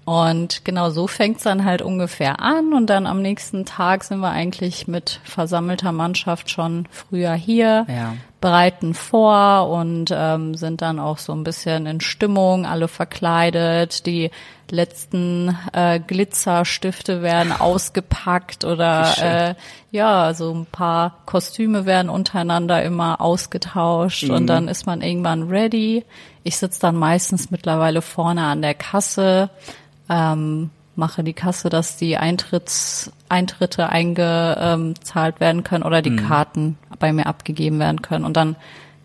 Und 0.04 0.66
genau 0.66 0.90
so 0.90 1.06
fängt's 1.06 1.44
dann 1.44 1.64
halt 1.64 1.80
ungefähr 1.80 2.40
an 2.40 2.74
und 2.74 2.90
dann 2.90 3.06
am 3.06 3.22
nächsten 3.22 3.64
Tag 3.64 4.04
sind 4.04 4.20
wir 4.20 4.30
eigentlich 4.30 4.86
mit 4.86 5.20
versammelter 5.24 5.92
Mannschaft 5.92 6.50
schon 6.50 6.86
früher 6.90 7.32
hier, 7.32 7.86
ja. 7.88 8.14
bereiten 8.38 8.92
vor 8.92 9.70
und 9.70 10.10
ähm, 10.14 10.56
sind 10.56 10.82
dann 10.82 10.98
auch 10.98 11.16
so 11.16 11.32
ein 11.32 11.42
bisschen 11.42 11.86
in 11.86 12.02
Stimmung, 12.02 12.66
alle 12.66 12.86
verkleidet, 12.88 14.04
die 14.04 14.30
letzten 14.70 15.56
äh, 15.72 16.00
Glitzerstifte 16.00 17.22
werden 17.22 17.52
ausgepackt 17.58 18.64
oder 18.64 19.08
äh, 19.22 19.54
ja, 19.90 20.34
so 20.34 20.52
ein 20.52 20.66
paar 20.66 21.20
Kostüme 21.24 21.86
werden 21.86 22.10
untereinander 22.10 22.82
immer 22.82 23.22
ausgetauscht 23.22 24.24
mhm. 24.24 24.34
und 24.34 24.46
dann 24.48 24.68
ist 24.68 24.84
man 24.84 25.00
irgendwann 25.00 25.44
ready. 25.44 26.04
Ich 26.42 26.58
sitze 26.58 26.80
dann 26.80 26.96
meistens 26.96 27.50
mittlerweile 27.50 28.02
vorne 28.02 28.42
an 28.42 28.60
der 28.60 28.74
Kasse 28.74 29.48
ähm, 30.08 30.70
mache 30.96 31.24
die 31.24 31.32
Kasse, 31.32 31.70
dass 31.70 31.96
die 31.96 32.16
Eintritts, 32.16 33.12
Eintritte 33.28 33.88
eingezahlt 33.88 35.40
werden 35.40 35.64
können 35.64 35.84
oder 35.84 36.02
die 36.02 36.10
mhm. 36.10 36.26
Karten 36.28 36.78
bei 36.98 37.12
mir 37.12 37.26
abgegeben 37.26 37.78
werden 37.78 38.02
können. 38.02 38.24
Und 38.24 38.36
dann 38.36 38.56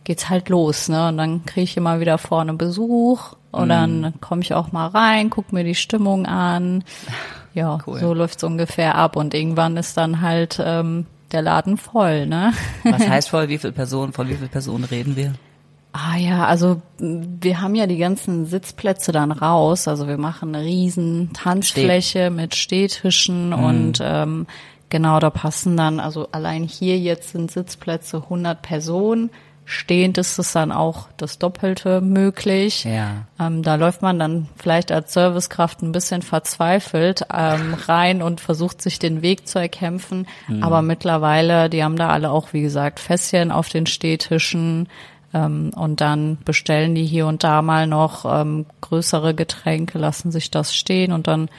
geht's 0.03 0.29
halt 0.29 0.50
los, 0.50 0.89
ne? 0.89 1.08
Und 1.10 1.18
dann 1.18 1.46
kriege 1.46 1.63
ich 1.63 1.77
immer 1.77 2.00
wieder 2.00 2.18
vorne 2.18 2.53
Besuch 2.53 3.34
und 3.51 3.65
mhm. 3.65 3.70
dann 3.70 4.13
komme 4.22 4.41
ich 4.41 4.53
auch 4.53 4.72
mal 4.72 4.88
rein, 4.88 5.29
guck 5.29 5.51
mir 5.53 5.63
die 5.63 5.75
Stimmung 5.75 6.25
an. 6.25 6.84
Ja, 7.56 7.79
cool. 7.88 8.00
so 8.00 8.13
läuft's 8.13 8.44
ungefähr 8.44 8.94
ab. 8.94 9.15
Und 9.15 9.34
irgendwann 9.34 9.75
ist 9.75 9.98
dann 9.98 10.22
halt 10.22 10.62
ähm, 10.63 11.08
der 11.32 11.41
Laden 11.41 11.77
voll, 11.77 12.27
ne? 12.27 12.53
Was 12.84 13.00
heißt 13.10 13.29
voll? 13.29 13.50
Wie 13.50 13.58
viele 13.58 13.74
Personen, 13.74 14.13
von 14.13 14.29
wie 14.29 14.36
vielen 14.36 14.50
Personen 14.50 14.84
reden 14.84 15.15
wir? 15.15 15.34
Ah 15.91 16.17
ja, 16.17 16.46
also 16.46 16.81
wir 17.00 17.62
haben 17.62 17.74
ja 17.74 17.88
die 17.88 17.98
ganzen 17.98 18.46
Sitzplätze 18.46 19.12
dann 19.12 19.31
raus. 19.31 19.88
Also 19.88 20.08
wir 20.08 20.17
machen 20.17 20.53
eine 20.53 20.63
riesen 20.63 21.31
Tanzfläche 21.34 22.25
Steh. 22.25 22.29
mit 22.29 22.55
Stehtischen 22.55 23.48
mhm. 23.48 23.63
und 23.63 24.00
ähm, 24.01 24.48
genau, 24.89 25.19
da 25.19 25.29
passen 25.29 25.75
dann, 25.77 26.00
also 26.00 26.27
allein 26.31 26.63
hier 26.63 26.98
jetzt 26.98 27.31
sind 27.31 27.50
Sitzplätze 27.51 28.17
100 28.17 28.62
Personen. 28.62 29.31
Stehend 29.72 30.17
ist 30.17 30.39
es 30.39 30.53
dann 30.53 30.72
auch 30.72 31.10
das 31.17 31.38
Doppelte 31.38 32.01
möglich. 32.01 32.86
Ja. 32.86 33.27
Ähm, 33.39 33.62
da 33.62 33.75
läuft 33.75 34.01
man 34.01 34.17
dann 34.17 34.48
vielleicht 34.58 34.91
als 34.91 35.13
Servicekraft 35.13 35.84
ein 35.84 35.91
bisschen 35.91 36.24
verzweifelt 36.24 37.22
ähm, 37.31 37.75
rein 37.88 38.24
und 38.24 38.41
versucht 38.41 38.81
sich 38.81 38.98
den 38.98 39.22
Weg 39.22 39.48
zu 39.48 39.60
erkämpfen. 39.60 40.27
Mhm. 40.48 40.63
Aber 40.63 40.81
mittlerweile, 40.81 41.69
die 41.69 41.84
haben 41.84 41.98
da 41.98 42.10
alle 42.10 42.31
auch, 42.31 42.51
wie 42.51 42.63
gesagt, 42.63 43.00
Fässchen 43.00 43.51
auf 43.51 43.69
den 43.69 43.86
Stehtischen. 43.86 44.88
Ähm, 45.33 45.71
und 45.75 46.01
dann 46.01 46.38
bestellen 46.43 46.95
die 46.95 47.05
hier 47.05 47.27
und 47.27 47.43
da 47.43 47.62
mal 47.62 47.88
noch 47.88 48.25
ähm, 48.25 48.65
größere 48.81 49.33
Getränke, 49.33 49.98
lassen 50.00 50.31
sich 50.31 50.51
das 50.51 50.75
stehen 50.75 51.12
und 51.12 51.27
dann 51.27 51.50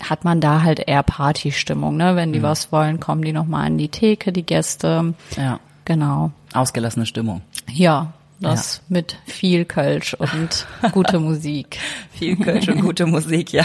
hat 0.00 0.24
man 0.24 0.40
da 0.40 0.62
halt 0.62 0.80
eher 0.80 1.04
Partystimmung, 1.04 1.96
ne? 1.96 2.16
Wenn 2.16 2.32
die 2.32 2.40
mhm. 2.40 2.44
was 2.44 2.72
wollen, 2.72 2.98
kommen 2.98 3.22
die 3.22 3.32
nochmal 3.32 3.66
an 3.66 3.78
die 3.78 3.88
Theke, 3.88 4.32
die 4.32 4.42
Gäste. 4.42 5.14
Ja. 5.36 5.60
Genau. 5.84 6.30
Ausgelassene 6.52 7.06
Stimmung. 7.06 7.42
Ja, 7.70 8.12
das 8.42 8.76
ja. 8.76 8.82
mit 8.88 9.16
viel 9.24 9.64
Kölsch 9.64 10.14
und 10.14 10.66
gute 10.92 11.18
Musik. 11.20 11.78
viel 12.12 12.36
Kölsch 12.36 12.68
und 12.68 12.82
gute 12.82 13.06
Musik, 13.06 13.52
ja. 13.52 13.64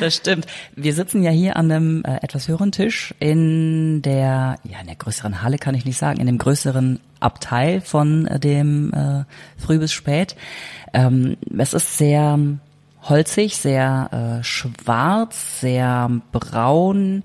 Das 0.00 0.16
stimmt. 0.16 0.46
Wir 0.74 0.94
sitzen 0.94 1.22
ja 1.22 1.30
hier 1.30 1.56
an 1.56 1.70
einem 1.70 2.04
äh, 2.04 2.16
etwas 2.22 2.48
höheren 2.48 2.72
Tisch 2.72 3.14
in 3.18 4.02
der, 4.02 4.58
ja, 4.64 4.80
in 4.80 4.86
der 4.86 4.96
größeren 4.96 5.42
Halle 5.42 5.58
kann 5.58 5.74
ich 5.74 5.84
nicht 5.84 5.98
sagen, 5.98 6.20
in 6.20 6.26
dem 6.26 6.38
größeren 6.38 7.00
Abteil 7.20 7.80
von 7.80 8.26
äh, 8.26 8.38
dem 8.38 8.92
äh, 8.92 9.24
Früh 9.56 9.78
bis 9.78 9.92
Spät. 9.92 10.36
Ähm, 10.92 11.36
es 11.56 11.72
ist 11.72 11.98
sehr 11.98 12.38
holzig, 13.02 13.56
sehr 13.56 14.38
äh, 14.40 14.44
schwarz, 14.44 15.60
sehr 15.60 16.10
braun, 16.32 17.22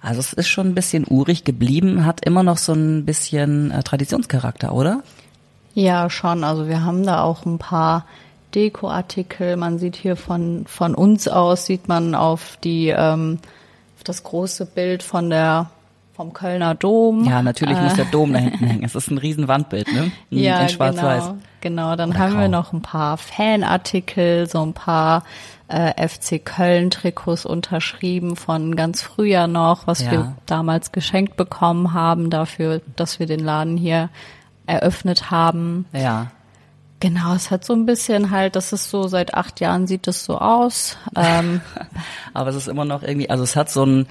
also 0.00 0.20
es 0.20 0.32
ist 0.32 0.48
schon 0.48 0.68
ein 0.68 0.74
bisschen 0.74 1.04
urig 1.08 1.44
geblieben, 1.44 2.04
hat 2.04 2.24
immer 2.24 2.42
noch 2.42 2.58
so 2.58 2.72
ein 2.72 3.04
bisschen 3.04 3.70
äh, 3.70 3.82
Traditionscharakter, 3.82 4.72
oder? 4.72 5.02
Ja, 5.78 6.10
schon. 6.10 6.42
Also 6.42 6.66
wir 6.66 6.82
haben 6.84 7.04
da 7.06 7.22
auch 7.22 7.46
ein 7.46 7.58
paar 7.58 8.04
Dekoartikel. 8.52 9.56
Man 9.56 9.78
sieht 9.78 9.94
hier 9.94 10.16
von, 10.16 10.64
von 10.66 10.96
uns 10.96 11.28
aus, 11.28 11.66
sieht 11.66 11.86
man 11.86 12.16
auf 12.16 12.58
die, 12.64 12.88
ähm, 12.88 13.38
auf 13.96 14.02
das 14.02 14.24
große 14.24 14.66
Bild 14.66 15.04
von 15.04 15.30
der 15.30 15.70
vom 16.16 16.32
Kölner 16.32 16.74
Dom. 16.74 17.22
Ja, 17.26 17.42
natürlich 17.42 17.78
äh, 17.78 17.80
muss 17.80 17.94
der 17.94 18.06
Dom 18.06 18.32
da 18.32 18.40
hinten 18.40 18.64
hängen. 18.66 18.82
Es 18.82 18.96
ist 18.96 19.08
ein 19.08 19.18
riesen 19.18 19.46
Wandbild, 19.46 19.86
ne? 19.92 20.10
In, 20.30 20.38
ja, 20.38 20.62
in 20.62 20.68
Schwarz-Weiß. 20.68 21.26
Genau, 21.26 21.36
genau. 21.60 21.94
Dann 21.94 22.10
Oder 22.10 22.18
haben 22.18 22.32
grau. 22.32 22.40
wir 22.40 22.48
noch 22.48 22.72
ein 22.72 22.82
paar 22.82 23.16
Fanartikel, 23.16 24.48
so 24.48 24.60
ein 24.60 24.72
paar 24.72 25.22
äh, 25.68 26.08
FC 26.08 26.44
Köln 26.44 26.90
Trikots 26.90 27.46
unterschrieben 27.46 28.34
von 28.34 28.74
ganz 28.74 29.00
früher 29.00 29.46
noch, 29.46 29.86
was 29.86 30.02
ja. 30.02 30.10
wir 30.10 30.36
damals 30.46 30.90
geschenkt 30.90 31.36
bekommen 31.36 31.92
haben 31.92 32.30
dafür, 32.30 32.80
dass 32.96 33.20
wir 33.20 33.26
den 33.26 33.44
Laden 33.44 33.76
hier 33.76 34.08
eröffnet 34.68 35.30
haben. 35.30 35.86
Ja. 35.92 36.30
Genau, 37.00 37.34
es 37.34 37.50
hat 37.50 37.64
so 37.64 37.74
ein 37.74 37.86
bisschen 37.86 38.30
halt, 38.30 38.56
das 38.56 38.72
ist 38.72 38.90
so, 38.90 39.06
seit 39.06 39.34
acht 39.34 39.60
Jahren 39.60 39.86
sieht 39.86 40.08
es 40.08 40.24
so 40.24 40.38
aus. 40.38 40.96
Ähm, 41.14 41.60
Aber 42.34 42.50
es 42.50 42.56
ist 42.56 42.68
immer 42.68 42.84
noch 42.84 43.02
irgendwie, 43.02 43.30
also 43.30 43.44
es 43.44 43.54
hat 43.54 43.70
so 43.70 43.84
ein, 43.84 44.06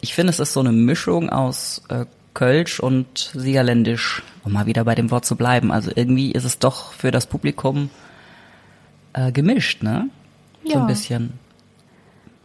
ich 0.00 0.14
finde, 0.14 0.30
es 0.30 0.40
ist 0.40 0.52
so 0.52 0.60
eine 0.60 0.72
Mischung 0.72 1.30
aus 1.30 1.82
äh, 1.88 2.04
Kölsch 2.34 2.80
und 2.80 3.30
Siegerländisch, 3.34 4.22
um 4.42 4.52
mal 4.52 4.66
wieder 4.66 4.84
bei 4.84 4.94
dem 4.94 5.10
Wort 5.10 5.24
zu 5.24 5.36
bleiben. 5.36 5.70
Also 5.70 5.92
irgendwie 5.94 6.32
ist 6.32 6.44
es 6.44 6.58
doch 6.58 6.92
für 6.92 7.10
das 7.10 7.26
Publikum 7.26 7.90
äh, 9.12 9.30
gemischt, 9.30 9.82
ne? 9.82 10.08
Ja. 10.64 10.74
So 10.74 10.78
ein 10.80 10.86
bisschen. 10.86 11.38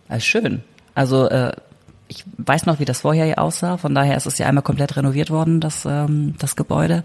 Ist 0.09 0.25
schön. 0.25 0.63
Also 0.93 1.27
äh, 1.29 1.53
ich 2.07 2.23
weiß 2.37 2.65
noch, 2.65 2.79
wie 2.79 2.85
das 2.85 3.01
vorher 3.01 3.25
hier 3.25 3.39
aussah. 3.39 3.77
Von 3.77 3.95
daher 3.95 4.15
ist 4.15 4.25
es 4.25 4.37
ja 4.37 4.47
einmal 4.47 4.63
komplett 4.63 4.95
renoviert 4.95 5.29
worden, 5.29 5.59
das, 5.59 5.85
ähm, 5.85 6.35
das 6.37 6.55
Gebäude. 6.55 7.03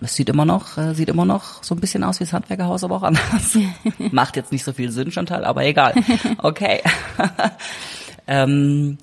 Es 0.00 0.14
sieht 0.14 0.28
immer 0.28 0.44
noch, 0.44 0.76
äh, 0.78 0.94
sieht 0.94 1.08
immer 1.08 1.24
noch 1.24 1.62
so 1.62 1.74
ein 1.74 1.80
bisschen 1.80 2.04
aus 2.04 2.20
wie 2.20 2.24
das 2.24 2.32
Handwerkerhaus, 2.32 2.84
aber 2.84 2.96
auch 2.96 3.02
anders. 3.02 3.58
Macht 4.10 4.36
jetzt 4.36 4.52
nicht 4.52 4.64
so 4.64 4.72
viel 4.72 4.90
Sinn, 4.90 5.10
Chantal, 5.10 5.44
aber 5.44 5.64
egal. 5.64 5.94
Okay. 6.38 6.82
ähm, 8.26 8.98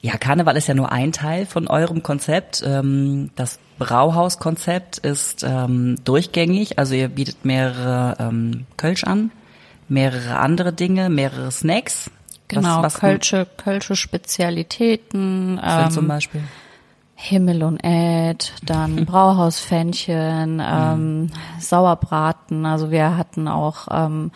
ja, 0.00 0.16
Karneval 0.16 0.56
ist 0.56 0.66
ja 0.66 0.74
nur 0.74 0.92
ein 0.92 1.12
Teil 1.12 1.44
von 1.44 1.68
eurem 1.68 2.02
Konzept. 2.02 2.62
Ähm, 2.66 3.30
das 3.36 3.58
Brauhauskonzept 3.78 4.98
ist 4.98 5.44
ähm, 5.46 5.96
durchgängig, 6.04 6.78
also 6.78 6.94
ihr 6.94 7.08
bietet 7.08 7.44
mehrere 7.44 8.16
ähm, 8.18 8.66
Kölsch 8.76 9.04
an 9.04 9.30
mehrere 9.90 10.38
andere 10.38 10.72
Dinge, 10.72 11.10
mehrere 11.10 11.50
Snacks. 11.50 12.10
Genau, 12.48 12.78
was, 12.78 12.94
was 12.94 13.00
Kölsche, 13.00 13.46
Kölsche 13.56 13.94
Spezialitäten. 13.94 15.60
Ähm, 15.62 15.90
zum 15.90 16.08
Beispiel? 16.08 16.42
Himmel 17.22 17.62
und 17.62 17.78
Ed, 17.84 18.54
dann 18.64 19.04
Brauhausfännchen, 19.06 20.62
ähm, 20.64 21.30
Sauerbraten. 21.58 22.64
Also 22.64 22.90
wir 22.90 23.16
hatten 23.16 23.46
auch 23.46 23.88
ähm, 23.90 24.30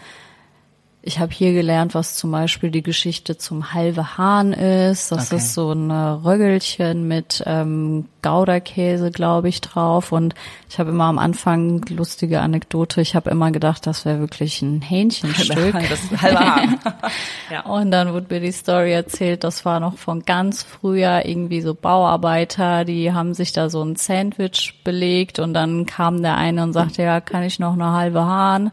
ich 1.06 1.18
habe 1.18 1.32
hier 1.32 1.52
gelernt, 1.52 1.94
was 1.94 2.16
zum 2.16 2.30
Beispiel 2.30 2.70
die 2.70 2.82
Geschichte 2.82 3.36
zum 3.36 3.74
halbe 3.74 4.16
Hahn 4.16 4.54
ist. 4.54 5.12
Das 5.12 5.26
okay. 5.26 5.36
ist 5.36 5.52
so 5.52 5.70
ein 5.70 5.90
Röggelchen 5.90 7.06
mit 7.06 7.42
ähm, 7.44 8.06
Gouda-Käse, 8.22 9.10
glaube 9.10 9.50
ich, 9.50 9.60
drauf. 9.60 10.12
Und 10.12 10.34
ich 10.70 10.78
habe 10.78 10.88
immer 10.90 11.04
am 11.04 11.18
Anfang 11.18 11.84
lustige 11.90 12.40
Anekdote. 12.40 13.02
Ich 13.02 13.14
habe 13.14 13.28
immer 13.28 13.50
gedacht, 13.50 13.86
das 13.86 14.06
wäre 14.06 14.18
wirklich 14.20 14.62
ein 14.62 14.80
Hähnchenstück. 14.80 15.74
das 15.90 16.22
halbe 16.22 16.38
Hahn. 16.38 16.80
ja. 17.50 17.66
Und 17.66 17.90
dann 17.90 18.14
wurde 18.14 18.32
mir 18.32 18.40
die 18.40 18.52
Story 18.52 18.94
erzählt, 18.94 19.44
das 19.44 19.66
war 19.66 19.80
noch 19.80 19.98
von 19.98 20.22
ganz 20.22 20.62
früher 20.62 21.26
irgendwie 21.26 21.60
so 21.60 21.74
Bauarbeiter, 21.74 22.86
die 22.86 23.12
haben 23.12 23.34
sich 23.34 23.52
da 23.52 23.68
so 23.68 23.82
ein 23.82 23.96
Sandwich 23.96 24.80
belegt 24.84 25.38
und 25.38 25.52
dann 25.52 25.84
kam 25.84 26.22
der 26.22 26.38
eine 26.38 26.62
und 26.62 26.72
sagte, 26.72 27.02
ja, 27.02 27.20
kann 27.20 27.42
ich 27.42 27.58
noch 27.58 27.74
eine 27.74 27.92
halbe 27.92 28.24
Hahn? 28.24 28.72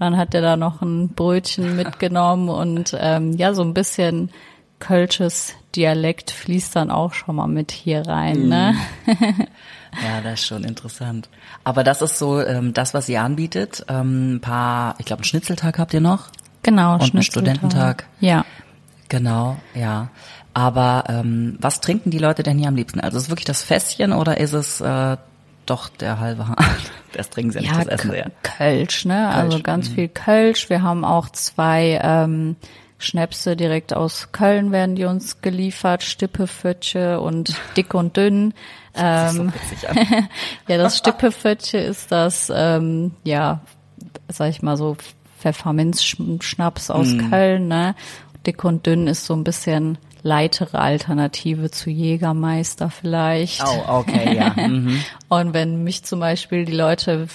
Dann 0.00 0.16
hat 0.16 0.34
er 0.34 0.40
da 0.40 0.56
noch 0.56 0.82
ein 0.82 1.10
Brötchen 1.10 1.76
mitgenommen 1.76 2.48
und 2.48 2.96
ähm, 2.98 3.32
ja, 3.34 3.54
so 3.54 3.62
ein 3.62 3.74
bisschen 3.74 4.30
Kölsches 4.80 5.54
Dialekt 5.76 6.30
fließt 6.30 6.74
dann 6.74 6.90
auch 6.90 7.12
schon 7.12 7.36
mal 7.36 7.46
mit 7.46 7.70
hier 7.70 8.06
rein. 8.06 8.48
Ne? 8.48 8.74
Mhm. 9.06 9.46
Ja, 10.04 10.20
das 10.20 10.34
ist 10.34 10.46
schon 10.46 10.62
interessant. 10.62 11.28
Aber 11.64 11.82
das 11.82 12.00
ist 12.00 12.16
so 12.16 12.40
ähm, 12.40 12.72
das, 12.72 12.94
was 12.94 13.08
ihr 13.08 13.22
anbietet. 13.22 13.84
Ähm, 13.88 14.36
ein 14.36 14.40
paar, 14.40 14.94
ich 14.98 15.04
glaube, 15.04 15.22
einen 15.22 15.24
Schnitzeltag 15.24 15.80
habt 15.80 15.92
ihr 15.92 16.00
noch. 16.00 16.28
Genau, 16.62 16.94
und 16.94 17.12
einen 17.12 17.24
Studententag. 17.24 18.06
Ja. 18.20 18.44
Genau, 19.08 19.56
ja. 19.74 20.10
Aber 20.54 21.06
ähm, 21.08 21.56
was 21.60 21.80
trinken 21.80 22.12
die 22.12 22.18
Leute 22.18 22.44
denn 22.44 22.56
hier 22.56 22.68
am 22.68 22.76
liebsten? 22.76 23.00
Also 23.00 23.16
ist 23.16 23.24
es 23.24 23.30
wirklich 23.30 23.46
das 23.46 23.64
Fässchen 23.64 24.12
oder 24.12 24.38
ist 24.38 24.52
es 24.52 24.80
äh, 24.80 25.16
doch 25.70 25.88
der 25.88 26.20
halbe 26.20 26.48
Hahn. 26.48 26.56
Das 27.12 27.28
trinken 27.28 27.50
sie 27.50 27.58
ja, 27.58 27.72
nicht, 27.76 27.90
das 27.90 28.02
essen 28.02 28.14
ja. 28.14 28.26
Kölsch, 28.44 29.04
ne? 29.04 29.26
Also 29.26 29.34
Kölsch. 29.34 29.52
Also 29.54 29.62
ganz 29.64 29.90
mhm. 29.90 29.94
viel 29.94 30.08
Kölsch. 30.08 30.70
Wir 30.70 30.82
haben 30.84 31.04
auch 31.04 31.28
zwei 31.30 32.00
ähm, 32.00 32.54
Schnäpse 32.98 33.56
direkt 33.56 33.94
aus 33.94 34.28
Köln 34.30 34.70
werden 34.70 34.94
die 34.94 35.06
uns 35.06 35.40
geliefert, 35.40 36.04
Stippefötche 36.04 37.20
und 37.20 37.56
dick 37.76 37.94
und 37.94 38.16
dünn. 38.16 38.54
Das 38.92 39.34
ähm, 39.34 39.52
so 39.80 39.86
ja, 40.68 40.78
das 40.78 40.98
Stippefötche 40.98 41.78
ist 41.78 42.12
das, 42.12 42.52
ähm, 42.54 43.12
ja, 43.24 43.60
sag 44.28 44.50
ich 44.50 44.62
mal 44.62 44.76
so 44.76 44.96
Pfefferminzschnaps 45.40 46.90
aus 46.90 47.08
mm. 47.08 47.30
Köln, 47.30 47.68
ne? 47.68 47.94
Dick 48.46 48.64
und 48.64 48.86
dünn 48.86 49.06
ist 49.06 49.24
so 49.24 49.34
ein 49.34 49.44
bisschen 49.44 49.98
leitere 50.22 50.78
Alternative 50.78 51.70
zu 51.70 51.90
Jägermeister 51.90 52.90
vielleicht. 52.90 53.62
Oh, 53.64 54.00
okay, 54.00 54.36
ja. 54.36 54.54
Mhm. 54.60 55.02
Und 55.28 55.54
wenn 55.54 55.82
mich 55.84 56.04
zum 56.04 56.20
Beispiel 56.20 56.64
die 56.64 56.74
Leute 56.74 57.28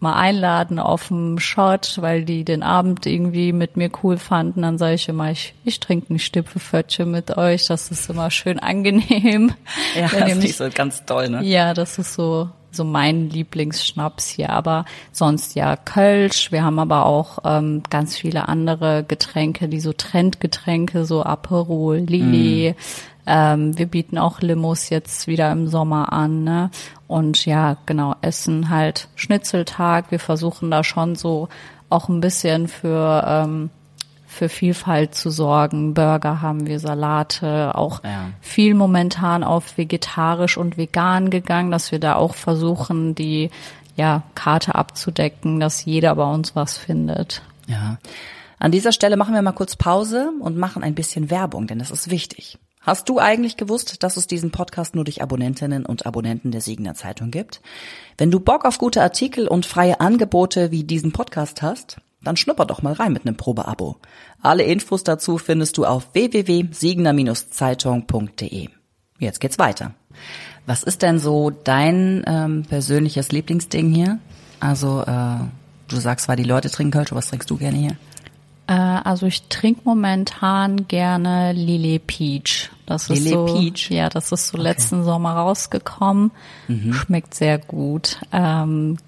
mal 0.00 0.14
einladen 0.14 0.78
auf 0.78 1.08
dem 1.08 1.38
Shot, 1.38 1.98
weil 2.00 2.24
die 2.24 2.44
den 2.44 2.62
Abend 2.62 3.06
irgendwie 3.06 3.52
mit 3.52 3.76
mir 3.76 3.90
cool 4.02 4.16
fanden, 4.16 4.62
dann 4.62 4.78
sage 4.78 4.94
ich 4.94 5.08
immer, 5.08 5.30
ich, 5.30 5.54
ich 5.64 5.78
trinke 5.78 6.14
ein 6.14 6.18
Stipfelfötchen 6.18 7.10
mit 7.10 7.36
euch, 7.36 7.66
das 7.66 7.90
ist 7.90 8.08
immer 8.08 8.30
schön 8.30 8.58
angenehm. 8.58 9.52
Ja, 9.94 10.08
das 10.08 10.44
ist 10.44 10.58
so 10.58 10.68
ganz 10.72 11.04
toll, 11.04 11.28
ne? 11.28 11.44
Ja, 11.44 11.74
das 11.74 11.98
ist 11.98 12.14
so 12.14 12.48
so 12.70 12.84
mein 12.84 13.30
Lieblingsschnaps 13.30 14.28
hier. 14.28 14.50
Aber 14.50 14.84
sonst 15.12 15.54
ja 15.54 15.76
Kölsch. 15.76 16.52
Wir 16.52 16.64
haben 16.64 16.78
aber 16.78 17.06
auch 17.06 17.38
ähm, 17.44 17.82
ganz 17.90 18.16
viele 18.16 18.48
andere 18.48 19.04
Getränke, 19.04 19.68
die 19.68 19.80
so 19.80 19.92
Trendgetränke, 19.92 21.04
so 21.04 21.22
Aperol, 21.22 21.98
Lilly. 21.98 22.74
Mm. 22.76 22.80
Ähm, 23.26 23.78
wir 23.78 23.86
bieten 23.86 24.18
auch 24.18 24.40
Limos 24.40 24.88
jetzt 24.88 25.26
wieder 25.26 25.52
im 25.52 25.68
Sommer 25.68 26.12
an. 26.12 26.44
Ne? 26.44 26.70
Und 27.06 27.44
ja, 27.46 27.76
genau, 27.86 28.14
Essen 28.22 28.70
halt 28.70 29.08
Schnitzeltag. 29.14 30.10
Wir 30.10 30.18
versuchen 30.18 30.70
da 30.70 30.82
schon 30.84 31.16
so 31.16 31.48
auch 31.90 32.08
ein 32.08 32.20
bisschen 32.20 32.68
für 32.68 33.24
ähm, 33.26 33.70
für 34.30 34.48
Vielfalt 34.48 35.14
zu 35.14 35.30
sorgen. 35.30 35.92
Burger 35.94 36.40
haben 36.40 36.66
wir, 36.66 36.78
Salate, 36.78 37.74
auch 37.74 38.02
Ja. 38.04 38.30
viel 38.40 38.74
momentan 38.74 39.42
auf 39.44 39.76
vegetarisch 39.76 40.56
und 40.56 40.76
vegan 40.76 41.30
gegangen, 41.30 41.70
dass 41.70 41.90
wir 41.92 41.98
da 41.98 42.14
auch 42.14 42.34
versuchen, 42.34 43.14
die 43.14 43.50
ja, 43.96 44.22
Karte 44.34 44.76
abzudecken, 44.76 45.60
dass 45.60 45.84
jeder 45.84 46.14
bei 46.14 46.24
uns 46.24 46.54
was 46.56 46.78
findet. 46.78 47.42
Ja. 47.66 47.98
An 48.58 48.70
dieser 48.70 48.92
Stelle 48.92 49.16
machen 49.16 49.34
wir 49.34 49.42
mal 49.42 49.52
kurz 49.52 49.76
Pause 49.76 50.30
und 50.40 50.56
machen 50.56 50.82
ein 50.82 50.94
bisschen 50.94 51.28
Werbung, 51.30 51.66
denn 51.66 51.78
das 51.80 51.90
ist 51.90 52.08
wichtig. 52.10 52.58
Hast 52.80 53.08
du 53.10 53.18
eigentlich 53.18 53.58
gewusst, 53.58 54.02
dass 54.02 54.16
es 54.16 54.26
diesen 54.26 54.52
Podcast 54.52 54.94
nur 54.94 55.04
durch 55.04 55.20
Abonnentinnen 55.22 55.84
und 55.84 56.06
Abonnenten 56.06 56.50
der 56.50 56.62
Siegener 56.62 56.94
Zeitung 56.94 57.30
gibt? 57.30 57.60
Wenn 58.16 58.30
du 58.30 58.40
Bock 58.40 58.64
auf 58.64 58.78
gute 58.78 59.02
Artikel 59.02 59.48
und 59.48 59.66
freie 59.66 60.00
Angebote 60.00 60.70
wie 60.70 60.84
diesen 60.84 61.12
Podcast 61.12 61.60
hast, 61.60 61.98
dann 62.22 62.36
schnupper 62.36 62.66
doch 62.66 62.82
mal 62.82 62.92
rein 62.92 63.12
mit 63.12 63.26
einem 63.26 63.36
Probeabo. 63.36 63.96
Alle 64.42 64.62
Infos 64.64 65.02
dazu 65.04 65.38
findest 65.38 65.78
du 65.78 65.86
auf 65.86 66.12
www.siegener-zeitung.de. 66.14 68.68
Jetzt 69.18 69.40
geht's 69.40 69.58
weiter. 69.58 69.94
Was 70.66 70.82
ist 70.82 71.00
denn 71.02 71.18
so 71.18 71.50
dein 71.50 72.22
ähm, 72.26 72.64
persönliches 72.68 73.32
Lieblingsding 73.32 73.90
hier? 73.92 74.18
Also, 74.60 75.02
äh, 75.02 75.38
du 75.88 75.96
sagst 75.96 76.26
zwar, 76.26 76.36
die 76.36 76.44
Leute 76.44 76.70
trinken 76.70 76.92
Kölsch, 76.92 77.12
was 77.12 77.28
trinkst 77.28 77.50
du 77.50 77.56
gerne 77.56 77.78
hier? 77.78 77.96
Äh, 78.66 78.72
also 78.72 79.26
ich 79.26 79.48
trinke 79.48 79.80
momentan 79.84 80.86
gerne 80.86 81.52
Lillet 81.52 82.06
Peach. 82.06 82.70
Das 82.86 83.10
ist 83.10 83.24
Lillet 83.24 83.32
so, 83.32 83.46
Peach? 83.46 83.90
Ja, 83.90 84.08
das 84.08 84.30
ist 84.30 84.46
so 84.48 84.58
letzten 84.58 85.02
Sommer 85.02 85.32
rausgekommen. 85.32 86.30
Mhm. 86.68 86.92
Schmeckt 86.92 87.34
sehr 87.34 87.58
gut. 87.58 88.20
Ähm, 88.32 88.98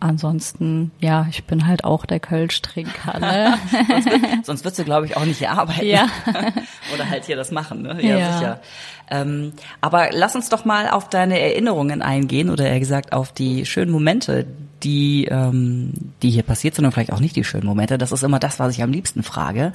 ansonsten, 0.00 0.90
ja, 1.00 1.26
ich 1.30 1.44
bin 1.44 1.66
halt 1.66 1.84
auch 1.84 2.06
der 2.06 2.20
Kölsch-Trinker. 2.20 3.18
Ne? 3.20 3.54
Sonst 4.42 4.64
würdest 4.64 4.78
du, 4.80 4.84
glaube 4.84 5.06
ich, 5.06 5.16
auch 5.16 5.24
nicht 5.24 5.38
hier 5.38 5.50
arbeiten. 5.52 5.86
Ja. 5.86 6.06
Oder 6.94 7.08
halt 7.08 7.24
hier 7.24 7.36
das 7.36 7.50
machen, 7.50 7.82
ne? 7.82 7.98
Ja, 8.02 8.16
Ja. 8.18 8.32
sicher. 8.38 8.60
Ähm, 9.08 9.52
aber 9.80 10.08
lass 10.12 10.34
uns 10.34 10.48
doch 10.48 10.64
mal 10.64 10.88
auf 10.90 11.08
deine 11.08 11.38
Erinnerungen 11.40 12.02
eingehen 12.02 12.50
oder 12.50 12.66
eher 12.66 12.80
gesagt 12.80 13.12
auf 13.12 13.30
die 13.30 13.64
schönen 13.64 13.92
Momente, 13.92 14.46
die, 14.82 15.26
ähm, 15.26 15.92
die 16.22 16.30
hier 16.30 16.42
passiert 16.42 16.74
sind 16.74 16.84
und 16.84 16.92
vielleicht 16.92 17.12
auch 17.12 17.20
nicht 17.20 17.36
die 17.36 17.44
schönen 17.44 17.66
Momente. 17.66 17.98
Das 17.98 18.12
ist 18.12 18.22
immer 18.22 18.38
das, 18.38 18.58
was 18.58 18.74
ich 18.74 18.82
am 18.82 18.92
liebsten 18.92 19.22
frage, 19.22 19.72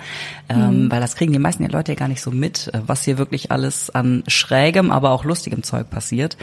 ähm, 0.49 0.91
weil 0.91 1.01
das 1.01 1.15
kriegen 1.15 1.33
die 1.33 1.39
meisten 1.39 1.63
der 1.63 1.71
Leute 1.71 1.93
ja 1.93 1.97
gar 1.97 2.07
nicht 2.07 2.21
so 2.21 2.31
mit, 2.31 2.69
äh, 2.73 2.81
was 2.85 3.03
hier 3.03 3.17
wirklich 3.17 3.51
alles 3.51 3.89
an 3.89 4.23
schrägem, 4.27 4.91
aber 4.91 5.11
auch 5.11 5.23
lustigem 5.23 5.63
Zeug 5.63 5.89
passiert. 5.89 6.37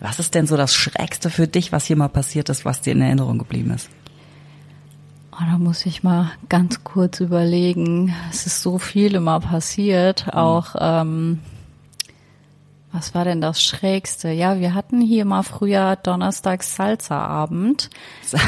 Was 0.00 0.18
ist 0.18 0.34
denn 0.34 0.46
so 0.46 0.56
das 0.56 0.74
Schrägste 0.74 1.30
für 1.30 1.48
dich, 1.48 1.72
was 1.72 1.86
hier 1.86 1.96
mal 1.96 2.08
passiert 2.08 2.48
ist, 2.48 2.64
was 2.64 2.80
dir 2.80 2.92
in 2.92 3.02
Erinnerung 3.02 3.38
geblieben 3.38 3.70
ist? 3.70 3.88
Oh, 5.32 5.44
da 5.50 5.58
muss 5.58 5.84
ich 5.84 6.04
mal 6.04 6.30
ganz 6.48 6.84
kurz 6.84 7.18
überlegen. 7.18 8.14
Es 8.30 8.46
ist 8.46 8.62
so 8.62 8.78
viel 8.78 9.16
immer 9.16 9.40
passiert. 9.40 10.32
Auch, 10.32 10.76
ähm, 10.78 11.40
was 12.94 13.12
war 13.12 13.24
denn 13.24 13.40
das 13.40 13.60
Schrägste? 13.60 14.30
Ja, 14.30 14.60
wir 14.60 14.72
hatten 14.72 15.00
hier 15.00 15.24
mal 15.24 15.42
früher 15.42 15.96
Donnerstags 15.96 16.76
Salsa-Abend. 16.76 17.90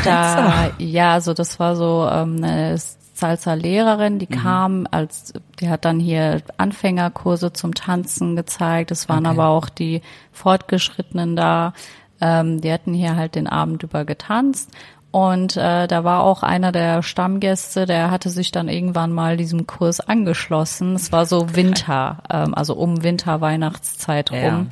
Da, 0.05 0.71
ja, 0.79 1.15
also 1.15 1.35
das 1.35 1.59
war 1.59 1.75
so 1.75 2.09
ähm, 2.11 2.37
eine 2.37 2.79
Salsa-Lehrerin, 2.79 4.21
die 4.21 4.27
kam 4.27 4.87
als, 4.91 5.33
die 5.59 5.69
hat 5.69 5.85
dann 5.85 5.99
hier 5.99 6.43
Anfängerkurse 6.59 7.53
zum 7.53 7.75
Tanzen 7.75 8.37
gezeigt. 8.37 8.93
Es 8.93 9.09
waren 9.09 9.27
Okay. 9.27 9.35
aber 9.35 9.49
auch 9.49 9.69
die 9.69 10.01
Fortgeschrittenen 10.33 11.35
da. 11.35 11.73
Ähm, 12.21 12.61
die 12.61 12.73
hatten 12.73 12.95
hier 12.95 13.17
halt 13.17 13.35
den 13.35 13.49
Abend 13.49 13.83
über 13.83 14.05
getanzt. 14.05 14.71
Und 15.17 15.57
äh, 15.57 15.87
da 15.87 16.05
war 16.05 16.25
auch 16.25 16.43
einer 16.43 16.73
der 16.73 17.03
Stammgäste, 17.03 17.87
der 17.87 18.11
hatte 18.11 18.29
sich 18.29 18.53
dann 18.53 18.69
irgendwann 18.69 19.13
mal 19.13 19.39
diesem 19.39 19.67
Kurs 19.67 19.99
angeschlossen. 19.99 20.95
Es 20.95 21.11
war 21.11 21.25
so 21.25 21.57
Winter, 21.57 22.19
ähm, 22.31 22.53
also 22.53 22.75
um 22.75 23.03
Winter-Weihnachtszeit 23.03 24.31
rum. 24.31 24.39
Ja. 24.39 24.67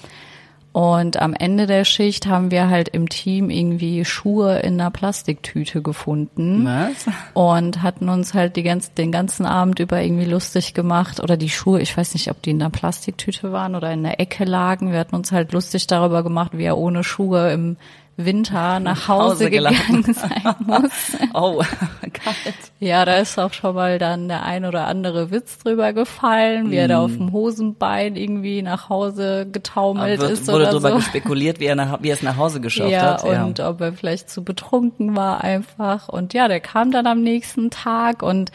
Und 0.72 1.18
am 1.18 1.32
Ende 1.32 1.66
der 1.66 1.86
Schicht 1.86 2.26
haben 2.26 2.50
wir 2.50 2.68
halt 2.68 2.90
im 2.90 3.08
Team 3.08 3.48
irgendwie 3.48 4.04
Schuhe 4.04 4.58
in 4.58 4.78
einer 4.78 4.90
Plastiktüte 4.90 5.80
gefunden 5.80 6.66
Was? 6.66 7.06
und 7.32 7.82
hatten 7.82 8.10
uns 8.10 8.34
halt 8.34 8.56
die 8.56 8.64
ganz, 8.64 8.92
den 8.92 9.12
ganzen 9.12 9.46
Abend 9.46 9.78
über 9.78 10.02
irgendwie 10.02 10.26
lustig 10.26 10.74
gemacht 10.74 11.20
oder 11.20 11.38
die 11.38 11.48
Schuhe, 11.48 11.80
ich 11.80 11.96
weiß 11.96 12.12
nicht, 12.12 12.30
ob 12.30 12.42
die 12.42 12.50
in 12.50 12.60
einer 12.60 12.70
Plastiktüte 12.70 13.50
waren 13.52 13.76
oder 13.76 13.92
in 13.92 14.02
der 14.02 14.20
Ecke 14.20 14.44
lagen. 14.44 14.92
Wir 14.92 14.98
hatten 14.98 15.16
uns 15.16 15.32
halt 15.32 15.52
lustig 15.52 15.86
darüber 15.86 16.22
gemacht, 16.22 16.50
wie 16.52 16.64
er 16.64 16.76
ohne 16.76 17.02
Schuhe 17.02 17.50
im 17.50 17.78
Winter 18.16 18.78
nach 18.80 19.08
Hause, 19.08 19.44
Hause 19.46 19.50
gegangen 19.50 20.04
sein 20.14 20.54
muss. 20.60 21.16
Oh, 21.34 21.58
kalt. 22.12 22.54
Ja, 22.78 23.04
da 23.04 23.16
ist 23.16 23.38
auch 23.38 23.52
schon 23.52 23.74
mal 23.74 23.98
dann 23.98 24.28
der 24.28 24.44
ein 24.44 24.64
oder 24.64 24.86
andere 24.86 25.30
Witz 25.32 25.58
drüber 25.58 25.92
gefallen, 25.92 26.70
wie 26.70 26.76
er 26.76 26.86
da 26.86 27.00
auf 27.00 27.12
dem 27.16 27.32
Hosenbein 27.32 28.14
irgendwie 28.14 28.62
nach 28.62 28.88
Hause 28.88 29.46
getaumelt 29.50 30.20
Wird, 30.20 30.30
ist 30.30 30.46
wurde 30.46 30.56
oder 30.56 30.70
darüber 30.70 30.90
so. 30.90 30.96
gespekuliert, 30.96 31.58
wie 31.58 31.66
er, 31.66 31.74
nach, 31.74 32.02
wie 32.02 32.10
er 32.10 32.14
es 32.14 32.22
nach 32.22 32.36
Hause 32.36 32.60
geschafft 32.60 32.90
Ja, 32.90 33.22
hat. 33.22 33.24
und 33.24 33.58
ob 33.60 33.80
er 33.80 33.92
vielleicht 33.92 34.30
zu 34.30 34.44
betrunken 34.44 35.16
war 35.16 35.42
einfach. 35.42 36.08
Und 36.08 36.34
ja, 36.34 36.46
der 36.46 36.60
kam 36.60 36.92
dann 36.92 37.06
am 37.06 37.20
nächsten 37.22 37.70
Tag 37.70 38.22
und 38.22 38.52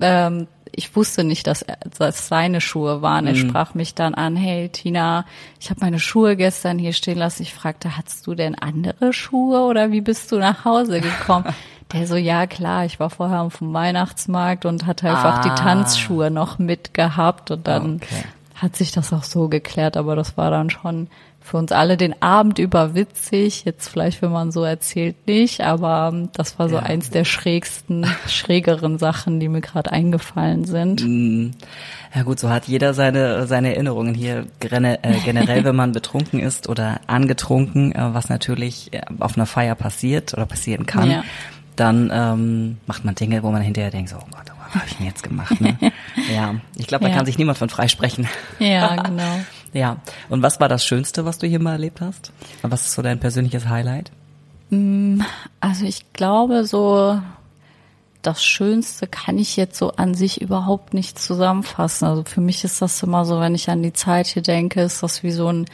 ähm, 0.00 0.46
ich 0.74 0.94
wusste 0.96 1.24
nicht, 1.24 1.46
dass 1.46 1.64
dass 1.98 2.28
seine 2.28 2.60
Schuhe 2.60 3.02
waren. 3.02 3.26
Er 3.26 3.34
sprach 3.34 3.74
mich 3.74 3.94
dann 3.94 4.14
an, 4.14 4.36
hey 4.36 4.68
Tina, 4.68 5.24
ich 5.60 5.70
habe 5.70 5.80
meine 5.80 5.98
Schuhe 6.00 6.36
gestern 6.36 6.78
hier 6.78 6.92
stehen 6.92 7.18
lassen. 7.18 7.42
Ich 7.42 7.54
fragte, 7.54 7.96
hattest 7.96 8.26
du 8.26 8.34
denn 8.34 8.54
andere 8.54 9.12
Schuhe 9.12 9.60
oder 9.62 9.90
wie 9.92 10.00
bist 10.00 10.30
du 10.32 10.38
nach 10.38 10.64
Hause 10.64 11.00
gekommen? 11.00 11.44
Der 11.92 12.06
so, 12.06 12.14
ja 12.14 12.46
klar, 12.46 12.84
ich 12.84 13.00
war 13.00 13.10
vorher 13.10 13.40
auf 13.42 13.58
dem 13.58 13.72
Weihnachtsmarkt 13.72 14.64
und 14.64 14.86
hatte 14.86 15.08
einfach 15.10 15.38
Ah. 15.38 15.42
die 15.42 15.60
Tanzschuhe 15.60 16.30
noch 16.30 16.60
mitgehabt 16.60 17.50
und 17.50 17.66
dann 17.66 17.96
Okay. 17.96 18.22
Hat 18.60 18.76
sich 18.76 18.92
das 18.92 19.12
auch 19.12 19.24
so 19.24 19.48
geklärt, 19.48 19.96
aber 19.96 20.16
das 20.16 20.36
war 20.36 20.50
dann 20.50 20.70
schon 20.70 21.08
für 21.42 21.56
uns 21.56 21.72
alle 21.72 21.96
den 21.96 22.20
Abend 22.20 22.58
über 22.58 22.94
witzig. 22.94 23.64
Jetzt 23.64 23.88
vielleicht, 23.88 24.20
wenn 24.20 24.30
man 24.30 24.52
so 24.52 24.62
erzählt, 24.62 25.16
nicht, 25.26 25.62
aber 25.62 26.10
ähm, 26.12 26.28
das 26.34 26.58
war 26.58 26.68
so 26.68 26.76
Ja. 26.76 26.82
eins 26.82 27.08
der 27.08 27.24
schrägsten, 27.24 28.06
schrägeren 28.28 28.98
Sachen, 28.98 29.40
die 29.40 29.48
mir 29.48 29.62
gerade 29.62 29.90
eingefallen 29.90 30.66
sind. 30.66 31.00
Ja 32.14 32.22
gut, 32.24 32.38
so 32.38 32.50
hat 32.50 32.66
jeder 32.66 32.92
seine 32.92 33.46
seine 33.46 33.74
Erinnerungen 33.74 34.14
hier 34.14 34.46
äh, 34.60 35.18
generell, 35.24 35.64
wenn 35.64 35.76
man 35.76 35.92
betrunken 35.92 36.40
ist 36.40 36.68
oder 36.68 37.00
angetrunken, 37.06 37.92
äh, 37.92 38.12
was 38.12 38.28
natürlich 38.28 38.92
äh, 38.92 39.00
auf 39.18 39.36
einer 39.36 39.46
Feier 39.46 39.74
passiert 39.74 40.34
oder 40.34 40.44
passieren 40.44 40.84
kann. 40.84 41.10
Ja. 41.10 41.24
Dann 41.80 42.10
ähm, 42.12 42.76
macht 42.86 43.04
man 43.06 43.14
Dinge, 43.14 43.42
wo 43.42 43.50
man 43.50 43.62
hinterher 43.62 43.90
denkt, 43.90 44.10
so, 44.10 44.16
oh 44.16 44.26
Gott, 44.30 44.52
was 44.66 44.74
habe 44.74 44.84
ich 44.86 44.96
denn 44.96 45.06
jetzt 45.06 45.22
gemacht? 45.22 45.58
Ne? 45.60 45.78
ja, 46.34 46.56
ich 46.76 46.86
glaube, 46.86 47.04
da 47.04 47.10
Ja. 47.10 47.16
kann 47.16 47.24
sich 47.26 47.38
niemand 47.38 47.56
von 47.56 47.70
freisprechen. 47.70 48.28
Ja, 48.58 48.96
genau. 49.02 49.40
Ja. 49.72 49.96
Und 50.28 50.42
was 50.42 50.60
war 50.60 50.68
das 50.68 50.84
Schönste, 50.84 51.24
was 51.24 51.38
du 51.38 51.46
hier 51.46 51.58
mal 51.58 51.72
erlebt 51.72 52.00
hast? 52.02 52.32
Was 52.62 52.82
ist 52.82 52.92
so 52.92 53.00
dein 53.02 53.18
persönliches 53.18 53.66
Highlight? 53.68 54.10
Also 55.60 55.84
ich 55.86 56.12
glaube, 56.12 56.64
so 56.66 57.20
das 58.22 58.44
Schönste 58.44 59.06
kann 59.06 59.38
ich 59.38 59.56
jetzt 59.56 59.78
so 59.78 59.92
an 59.92 60.14
sich 60.14 60.40
überhaupt 60.42 60.92
nicht 60.92 61.18
zusammenfassen. 61.18 62.06
Also 62.06 62.24
für 62.24 62.42
mich 62.42 62.62
ist 62.64 62.82
das 62.82 63.02
immer 63.02 63.24
so, 63.24 63.40
wenn 63.40 63.54
ich 63.54 63.70
an 63.70 63.82
die 63.82 63.94
Zeit 63.94 64.26
hier 64.26 64.42
denke, 64.42 64.82
ist 64.82 65.02
das 65.02 65.22
wie 65.22 65.30
so 65.32 65.50
ein 65.50 65.64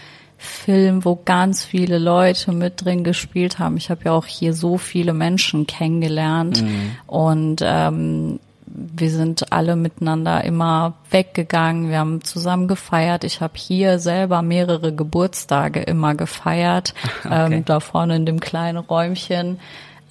Film, 0.47 1.05
wo 1.05 1.19
ganz 1.25 1.65
viele 1.65 1.99
Leute 1.99 2.53
mit 2.53 2.85
drin 2.85 3.05
gespielt 3.05 3.59
haben. 3.59 3.77
Ich 3.77 3.91
habe 3.91 4.03
ja 4.05 4.13
auch 4.13 4.27
hier 4.27 4.55
so 4.55 4.79
viele 4.79 5.13
Menschen 5.13 5.67
kennengelernt 5.67 6.65
und 7.07 7.61
ähm, 7.63 8.39
wir 8.69 9.11
sind 9.11 9.53
alle 9.53 9.75
miteinander 9.77 10.45
immer 10.45 10.95
weggegangen, 11.11 11.89
wir 11.89 11.99
haben 11.99 12.23
zusammen 12.25 12.69
gefeiert. 12.69 13.25
Ich 13.25 13.41
habe 13.41 13.55
hier 13.57 13.99
selber 13.99 14.43
mehrere 14.43 14.93
Geburtstage 14.95 15.81
immer 15.81 16.15
gefeiert, 16.15 16.93
Okay. 17.25 17.55
ähm, 17.57 17.65
da 17.65 17.81
vorne 17.81 18.17
in 18.17 18.27
dem 18.27 18.41
kleinen 18.41 18.79
Räumchen. 18.79 19.59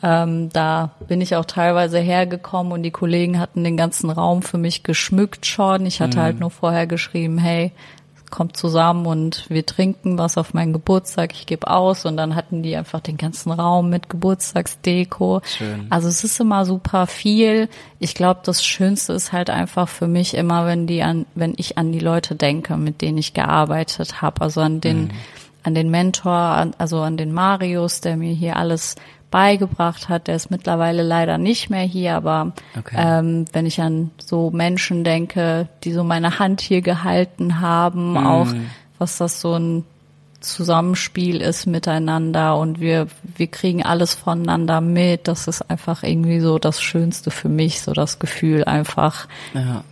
Ähm, 0.03 0.49
da 0.51 0.91
bin 1.07 1.21
ich 1.21 1.35
auch 1.35 1.45
teilweise 1.45 1.99
hergekommen 1.99 2.73
und 2.73 2.83
die 2.83 2.91
Kollegen 2.91 3.39
hatten 3.39 3.63
den 3.63 3.77
ganzen 3.77 4.09
Raum 4.09 4.41
für 4.41 4.57
mich 4.57 4.83
geschmückt 4.83 5.45
schon. 5.45 5.85
Ich 5.85 6.01
hatte 6.01 6.21
halt 6.21 6.39
nur 6.39 6.51
vorher 6.51 6.85
geschrieben, 6.85 7.37
hey, 7.37 7.71
kommt 8.35 8.57
zusammen 8.57 9.05
und 9.05 9.45
wir 9.49 9.65
trinken 9.65 10.17
was 10.17 10.37
auf 10.37 10.53
meinen 10.53 10.73
Geburtstag, 10.73 11.31
ich 11.33 11.45
gebe 11.45 11.69
aus 11.69 12.05
und 12.05 12.17
dann 12.17 12.35
hatten 12.35 12.63
die 12.63 12.75
einfach 12.75 12.99
den 12.99 13.15
ganzen 13.15 13.49
Raum 13.53 13.89
mit 13.89 14.09
Geburtstagsdeko. 14.09 15.41
Schön. 15.45 15.87
Also 15.89 16.09
es 16.09 16.25
ist 16.25 16.41
immer 16.41 16.65
super 16.65 17.07
viel. 17.07 17.69
Ich 17.97 18.13
glaube, 18.13 18.41
das 18.43 18.63
Schönste 18.63 19.13
ist 19.13 19.31
halt 19.31 19.49
einfach 19.49 19.87
für 19.87 20.07
mich 20.07 20.33
immer, 20.33 20.65
wenn 20.65 20.85
die 20.85 21.01
an, 21.01 21.25
wenn 21.33 21.53
ich 21.55 21.77
an 21.77 21.93
die 21.93 21.99
Leute 21.99 22.35
denke, 22.35 22.75
mit 22.75 23.01
denen 23.01 23.17
ich 23.17 23.33
gearbeitet 23.33 24.21
habe, 24.21 24.41
also 24.41 24.59
an 24.59 24.81
den, 24.81 25.11
an 25.63 25.73
den 25.73 25.89
Mentor, 25.89 26.33
an, 26.33 26.73
also 26.77 26.99
an 26.99 27.15
den 27.15 27.31
Marius, 27.31 28.01
der 28.01 28.17
mir 28.17 28.33
hier 28.33 28.57
alles 28.57 28.95
beigebracht 29.31 30.07
hat. 30.09 30.27
Der 30.27 30.35
ist 30.35 30.51
mittlerweile 30.51 31.03
leider 31.03 31.37
nicht 31.37 31.69
mehr 31.69 31.83
hier, 31.83 32.15
aber 32.15 32.53
Okay. 32.77 32.95
ähm, 32.97 33.45
wenn 33.53 33.65
ich 33.65 33.81
an 33.81 34.11
so 34.17 34.51
Menschen 34.51 35.03
denke, 35.03 35.67
die 35.83 35.91
so 35.93 36.03
meine 36.03 36.39
Hand 36.39 36.61
hier 36.61 36.81
gehalten 36.81 37.59
haben, 37.59 38.17
auch 38.17 38.47
was 38.97 39.17
das 39.17 39.41
so 39.41 39.53
ein 39.55 39.83
Zusammenspiel 40.39 41.41
ist 41.41 41.65
miteinander 41.65 42.57
und 42.57 42.79
wir, 42.79 43.07
wir 43.35 43.47
kriegen 43.47 43.83
alles 43.83 44.13
voneinander 44.13 44.79
mit. 44.79 45.27
Das 45.27 45.47
ist 45.47 45.69
einfach 45.69 46.03
irgendwie 46.03 46.39
so 46.39 46.59
das 46.59 46.81
Schönste 46.81 47.31
für 47.31 47.49
mich, 47.49 47.81
so 47.81 47.93
das 47.93 48.19
Gefühl 48.19 48.63
einfach, 48.63 49.27
Ja. 49.53 49.83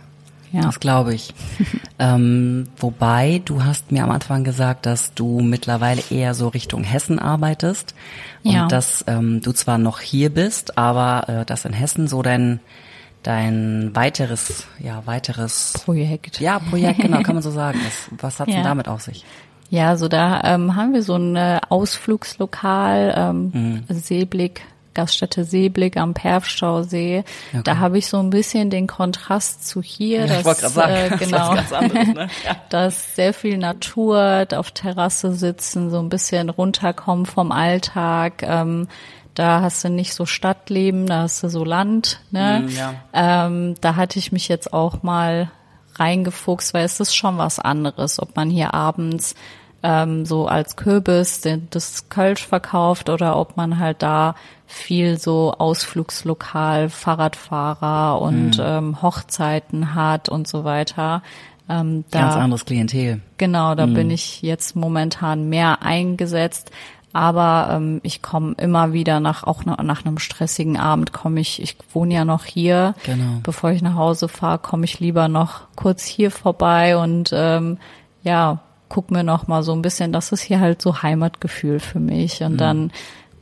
Ja. 0.54 0.60
Das 0.62 0.78
glaube 0.78 1.12
ich. 1.14 1.34
ähm, 1.98 2.68
wobei, 2.76 3.42
du 3.44 3.64
hast 3.64 3.90
mir 3.90 4.04
am 4.04 4.10
Anfang 4.12 4.44
gesagt, 4.44 4.86
dass 4.86 5.12
du 5.14 5.40
mittlerweile 5.40 6.00
eher 6.10 6.32
so 6.34 6.46
Richtung 6.46 6.84
Hessen 6.84 7.18
arbeitest 7.18 7.94
und 8.44 8.52
Ja. 8.52 8.68
dass 8.68 9.04
ähm, 9.08 9.40
du 9.40 9.50
zwar 9.52 9.78
noch 9.78 9.98
hier 9.98 10.30
bist, 10.30 10.78
aber 10.78 11.28
äh, 11.28 11.44
dass 11.44 11.64
in 11.64 11.72
Hessen 11.72 12.06
so 12.06 12.22
dein 12.22 12.60
dein 13.24 13.90
weiteres, 13.94 14.66
ja 14.78 15.02
weiteres 15.06 15.72
Projekt. 15.84 16.40
Ja, 16.40 16.58
Projekt, 16.60 17.00
genau, 17.00 17.22
kann 17.22 17.34
man 17.34 17.42
so 17.42 17.50
sagen. 17.62 17.80
Das, 17.82 18.10
was 18.22 18.38
hat's 18.38 18.50
Ja. 18.50 18.56
denn 18.58 18.64
damit 18.64 18.86
auf 18.86 19.00
sich? 19.02 19.24
Ja, 19.70 19.96
so 19.96 20.06
da 20.08 20.40
ähm, 20.44 20.76
haben 20.76 20.92
wir 20.92 21.02
so 21.02 21.16
ein 21.16 21.34
äh, 21.34 21.58
Ausflugslokal, 21.68 23.14
ähm, 23.16 23.50
Mhm. 23.52 23.84
Seeblick, 23.88 24.60
Gaststätte 24.94 25.44
Seeblick 25.44 25.96
am 25.96 26.14
Perfstausee. 26.14 27.24
Okay. 27.52 27.62
Da 27.64 27.78
habe 27.78 27.98
ich 27.98 28.06
so 28.06 28.18
ein 28.18 28.30
bisschen 28.30 28.70
den 28.70 28.86
Kontrast 28.86 29.66
zu 29.66 29.82
hier. 29.82 30.20
Ja, 30.20 30.26
dass, 30.26 30.38
ich 30.38 30.44
wollte 30.44 30.60
gerade 30.62 30.74
sagen, 30.74 30.92
äh, 30.92 31.10
das 31.10 31.20
ist 31.20 31.30
genau, 31.30 31.54
ganz 31.54 31.72
anderes, 31.72 32.08
ne? 32.08 32.28
Ja. 32.44 32.56
da 32.68 32.86
ist 32.86 33.16
sehr 33.16 33.34
viel 33.34 33.58
Natur, 33.58 34.46
auf 34.54 34.70
Terrasse 34.70 35.32
sitzen, 35.32 35.90
so 35.90 35.98
ein 35.98 36.08
bisschen 36.08 36.48
runterkommen 36.48 37.26
vom 37.26 37.52
Alltag. 37.52 38.42
Ähm, 38.42 38.88
da 39.34 39.60
hast 39.60 39.82
du 39.84 39.90
nicht 39.90 40.14
so 40.14 40.26
Stadtleben, 40.26 41.06
da 41.06 41.22
hast 41.22 41.42
du 41.42 41.48
so 41.48 41.64
Land. 41.64 42.20
Ne? 42.30 42.64
Mm, 42.66 42.68
ja. 42.68 42.94
Ähm, 43.12 43.74
da 43.80 43.96
hatte 43.96 44.18
ich 44.18 44.30
mich 44.32 44.48
jetzt 44.48 44.72
auch 44.72 45.02
mal 45.02 45.50
reingefuchst, 45.96 46.74
weil 46.74 46.84
es 46.84 47.00
ist 47.00 47.14
schon 47.14 47.38
was 47.38 47.58
anderes, 47.58 48.20
ob 48.20 48.36
man 48.36 48.50
hier 48.50 48.74
abends 48.74 49.34
ähm, 49.84 50.24
so 50.24 50.48
als 50.48 50.76
Kürbis 50.76 51.42
den, 51.42 51.68
das 51.70 52.08
Kölsch 52.08 52.46
verkauft 52.46 53.10
oder 53.10 53.36
ob 53.38 53.56
man 53.58 53.78
halt 53.78 54.02
da 54.02 54.34
viel 54.66 55.18
so 55.18 55.52
Ausflugslokal, 55.58 56.88
Fahrradfahrer 56.88 58.20
und 58.20 58.58
ähm, 58.60 59.02
Hochzeiten 59.02 59.94
hat 59.94 60.28
und 60.30 60.48
so 60.48 60.64
weiter. 60.64 61.22
Ähm, 61.68 62.04
da, 62.10 62.20
Ganz 62.20 62.34
anderes 62.36 62.64
Klientel. 62.64 63.20
Genau, 63.36 63.74
da 63.74 63.86
Mhm. 63.86 63.94
bin 63.94 64.10
ich 64.10 64.42
jetzt 64.42 64.74
momentan 64.74 65.48
mehr 65.48 65.82
eingesetzt. 65.82 66.70
Aber 67.12 67.68
ähm, 67.70 68.00
ich 68.02 68.22
komme 68.22 68.54
immer 68.58 68.92
wieder 68.92 69.20
nach 69.20 69.44
auch 69.44 69.64
nach, 69.64 69.80
nach 69.84 70.04
einem 70.04 70.18
stressigen 70.18 70.76
Abend 70.76 71.12
komme 71.12 71.38
ich. 71.40 71.62
Ich 71.62 71.76
wohne 71.92 72.12
ja 72.12 72.24
noch 72.24 72.44
hier. 72.44 72.96
Genau. 73.04 73.38
Bevor 73.44 73.70
ich 73.70 73.82
nach 73.82 73.94
Hause 73.94 74.26
fahre, 74.26 74.58
komme 74.58 74.84
ich 74.84 74.98
lieber 74.98 75.28
noch 75.28 75.60
kurz 75.76 76.04
hier 76.04 76.32
vorbei 76.32 76.96
und 76.96 77.30
ähm, 77.32 77.78
ja 78.24 78.58
guck 78.94 79.10
mir 79.10 79.24
noch 79.24 79.48
mal 79.48 79.64
so 79.64 79.72
ein 79.72 79.82
bisschen. 79.82 80.12
Das 80.12 80.30
ist 80.30 80.42
hier 80.42 80.60
halt 80.60 80.80
so 80.80 81.02
Heimatgefühl 81.02 81.80
für 81.80 81.98
mich. 81.98 82.38
Mhm. 82.38 82.46
Und 82.46 82.56
dann 82.58 82.92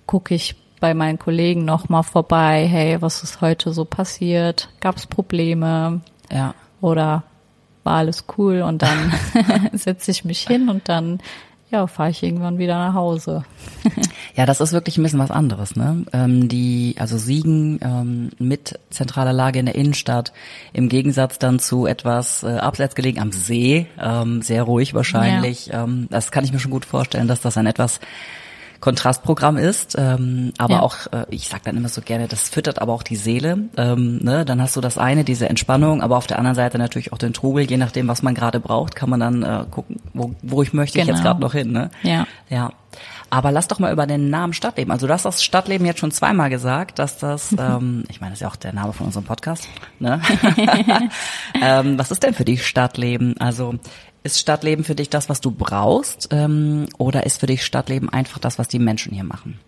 gucke 0.06 0.34
ich 0.34 0.56
bei 0.80 0.94
meinen 0.94 1.18
Kollegen 1.18 1.66
noch 1.66 1.90
mal 1.90 2.02
vorbei. 2.02 2.66
Hey, 2.66 3.02
was 3.02 3.22
ist 3.22 3.42
heute 3.42 3.70
so 3.72 3.84
passiert? 3.84 4.70
Gab 4.80 4.96
es 4.96 5.06
Probleme? 5.06 6.00
Ja. 6.30 6.54
oder 6.80 7.24
war 7.84 7.96
alles 7.96 8.24
cool 8.38 8.62
und 8.62 8.80
dann 8.80 9.12
setze 9.72 10.10
ich 10.10 10.24
mich 10.24 10.46
hin 10.46 10.70
und 10.70 10.88
dann 10.88 11.20
ja, 11.72 11.86
fahre 11.86 12.10
ich 12.10 12.22
irgendwann 12.22 12.58
wieder 12.58 12.78
nach 12.78 12.94
Hause. 12.94 13.44
Ja, 14.34 14.46
das 14.46 14.62
ist 14.62 14.72
wirklich 14.72 14.96
ein 14.96 15.02
bisschen 15.02 15.18
was 15.18 15.30
anderes, 15.30 15.76
ne? 15.76 16.06
Ähm, 16.14 16.48
die, 16.48 16.94
also 16.98 17.18
Siegen 17.18 17.78
ähm, 17.82 18.30
mit 18.38 18.78
zentraler 18.88 19.34
Lage 19.34 19.58
in 19.58 19.66
der 19.66 19.74
Innenstadt, 19.74 20.32
im 20.72 20.88
Gegensatz 20.88 21.38
dann 21.38 21.58
zu 21.58 21.84
etwas 21.84 22.42
äh, 22.42 22.56
abseits 22.56 22.94
gelegen 22.94 23.20
am 23.20 23.30
See, 23.30 23.88
ähm, 24.00 24.40
sehr 24.40 24.62
ruhig 24.62 24.94
wahrscheinlich. 24.94 25.68
Ähm, 25.70 26.06
das 26.10 26.30
kann 26.30 26.44
ich 26.44 26.52
mir 26.52 26.60
schon 26.60 26.70
gut 26.70 26.86
vorstellen, 26.86 27.28
dass 27.28 27.42
das 27.42 27.58
ein 27.58 27.66
etwas 27.66 28.00
Kontrastprogramm 28.82 29.56
ist, 29.56 29.94
ähm, 29.96 30.52
aber 30.58 30.74
Ja. 30.74 30.80
auch, 30.82 30.96
äh, 31.12 31.24
ich 31.30 31.48
sag 31.48 31.62
dann 31.62 31.76
immer 31.78 31.88
so 31.88 32.02
gerne, 32.02 32.28
das 32.28 32.48
füttert 32.50 32.82
aber 32.82 32.92
auch 32.92 33.04
die 33.04 33.16
Seele. 33.16 33.56
Ähm, 33.78 34.18
ne? 34.18 34.44
Dann 34.44 34.60
hast 34.60 34.76
du 34.76 34.80
das 34.82 34.98
eine, 34.98 35.24
diese 35.24 35.48
Entspannung, 35.48 36.02
aber 36.02 36.16
auf 36.18 36.26
der 36.26 36.36
anderen 36.38 36.56
Seite 36.56 36.78
natürlich 36.78 37.12
auch 37.12 37.18
den 37.18 37.32
Trubel, 37.32 37.62
je 37.62 37.76
nachdem, 37.78 38.08
was 38.08 38.22
man 38.22 38.34
gerade 38.34 38.58
braucht, 38.60 38.94
kann 38.96 39.08
man 39.08 39.20
dann 39.20 39.42
äh, 39.44 39.64
gucken, 39.70 39.96
wo, 40.12 40.34
wo 40.42 40.62
ich 40.62 40.72
möchte 40.74 40.98
ich 40.98 41.06
jetzt 41.06 41.18
Genau. 41.18 41.28
gerade 41.28 41.40
noch 41.40 41.52
hin. 41.52 41.70
Ne? 41.72 41.90
Ja. 42.02 42.26
Ja. 42.50 42.72
Aber 43.30 43.50
lass 43.52 43.66
doch 43.68 43.78
mal 43.78 43.92
über 43.92 44.06
den 44.06 44.28
Namen 44.28 44.52
Stadtleben. 44.52 44.92
Also 44.92 45.06
du 45.06 45.12
hast 45.14 45.24
das 45.24 45.42
Stadtleben 45.42 45.86
jetzt 45.86 46.00
schon 46.00 46.10
zweimal 46.10 46.50
gesagt, 46.50 46.98
dass 46.98 47.16
das, 47.18 47.52
ähm, 47.58 48.02
ich 48.10 48.20
meine, 48.20 48.32
das 48.32 48.38
ist 48.38 48.42
ja 48.42 48.48
auch 48.48 48.56
der 48.56 48.72
Name 48.74 48.92
von 48.92 49.06
unserem 49.06 49.24
Podcast. 49.24 49.68
Ne? 50.00 50.20
ähm, 51.62 51.98
was 51.98 52.10
ist 52.10 52.22
denn 52.24 52.34
für 52.34 52.44
dich 52.44 52.66
Stadtleben? 52.66 53.36
Also 53.38 53.74
ist 54.22 54.38
Stadtleben 54.38 54.84
für 54.84 54.94
dich 54.94 55.10
das, 55.10 55.28
was 55.28 55.40
du 55.40 55.50
brauchst, 55.50 56.28
ähm, 56.30 56.86
oder 56.98 57.26
ist 57.26 57.40
für 57.40 57.46
dich 57.46 57.64
Stadtleben 57.64 58.08
einfach 58.08 58.38
das, 58.38 58.58
was 58.58 58.68
die 58.68 58.78
Menschen 58.78 59.12
hier 59.12 59.24
machen? 59.24 59.58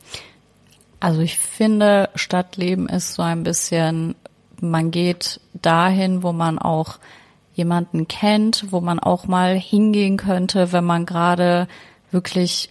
Also 1.00 1.20
ich 1.20 1.38
finde, 1.38 2.08
Stadtleben 2.14 2.88
ist 2.88 3.14
so 3.14 3.22
ein 3.22 3.42
bisschen, 3.42 4.14
man 4.60 4.90
geht 4.90 5.40
dahin, 5.52 6.22
wo 6.22 6.32
man 6.32 6.58
auch 6.58 6.98
jemanden 7.54 8.08
kennt, 8.08 8.66
wo 8.70 8.80
man 8.80 8.98
auch 8.98 9.26
mal 9.26 9.54
hingehen 9.56 10.16
könnte, 10.16 10.72
wenn 10.72 10.84
man 10.84 11.06
gerade 11.06 11.68
wirklich 12.10 12.70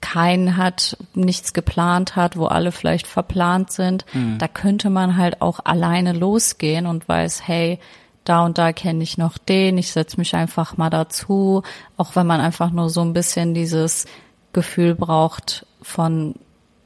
keinen 0.00 0.56
hat, 0.56 0.96
nichts 1.14 1.52
geplant 1.52 2.16
hat, 2.16 2.36
wo 2.36 2.46
alle 2.46 2.70
vielleicht 2.72 3.06
verplant 3.06 3.72
sind. 3.72 4.06
Da 4.38 4.48
könnte 4.48 4.88
man 4.88 5.16
halt 5.16 5.42
auch 5.42 5.60
alleine 5.64 6.12
losgehen 6.12 6.86
und 6.86 7.08
weiß, 7.08 7.46
hey, 7.46 7.78
da 8.28 8.44
und 8.44 8.58
da 8.58 8.72
kenne 8.72 9.02
ich 9.02 9.18
noch 9.18 9.38
den, 9.38 9.78
ich 9.78 9.92
setze 9.92 10.16
mich 10.18 10.34
einfach 10.34 10.76
mal 10.76 10.90
dazu, 10.90 11.62
auch 11.96 12.16
wenn 12.16 12.26
man 12.26 12.40
einfach 12.40 12.70
nur 12.70 12.90
so 12.90 13.00
ein 13.02 13.12
bisschen 13.12 13.54
dieses 13.54 14.06
Gefühl 14.52 14.94
braucht 14.94 15.66
von 15.82 16.34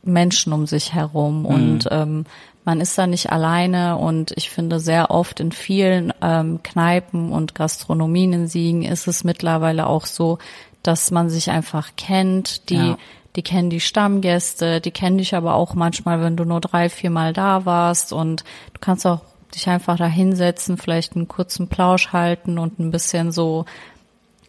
Menschen 0.03 0.53
um 0.53 0.67
sich 0.67 0.95
herum. 0.95 1.47
Und 1.47 1.89
ähm, 1.91 2.25
man 2.65 2.81
ist 2.81 2.97
da 2.99 3.07
nicht 3.07 3.31
alleine. 3.31 3.97
Und 3.99 4.33
ich 4.37 4.51
finde 4.51 4.81
sehr 4.81 5.11
oft 5.11 5.41
in 5.41 5.53
vielen 5.53 6.13
ähm, 6.21 6.61
Kneipen 6.63 7.33
und 7.33 7.55
Gastronomien 7.55 8.33
in 8.33 8.47
Siegen 8.49 8.83
ist 8.83 9.07
es 9.07 9.25
mittlerweile 9.25 9.87
auch 9.87 10.07
so, 10.07 10.39
dass 10.83 11.11
man 11.11 11.31
sich 11.31 11.51
einfach 11.51 11.91
kennt, 11.97 12.69
die 12.69 12.75
Ja. 12.75 12.99
die 13.37 13.43
kennen 13.43 13.71
die 13.71 13.81
Stammgäste, 13.81 14.81
die 14.81 14.91
kennen 14.91 15.19
dich 15.19 15.35
aber 15.35 15.55
auch 15.55 15.75
manchmal, 15.75 16.21
wenn 16.21 16.37
du 16.37 16.45
nur 16.45 16.61
drei, 16.61 16.89
vier 16.91 17.11
Mal 17.11 17.33
da 17.33 17.65
warst. 17.65 18.13
Und 18.13 18.43
du 18.75 18.81
kannst 18.81 19.07
auch 19.07 19.21
dich 19.55 19.69
einfach 19.69 19.97
da 19.97 20.07
hinsetzen, 20.07 20.77
vielleicht 20.79 21.15
einen 21.17 21.29
kurzen 21.29 21.69
Plausch 21.69 22.09
halten 22.13 22.59
und 22.59 22.79
ein 22.79 22.91
bisschen 22.91 23.33
so, 23.33 23.65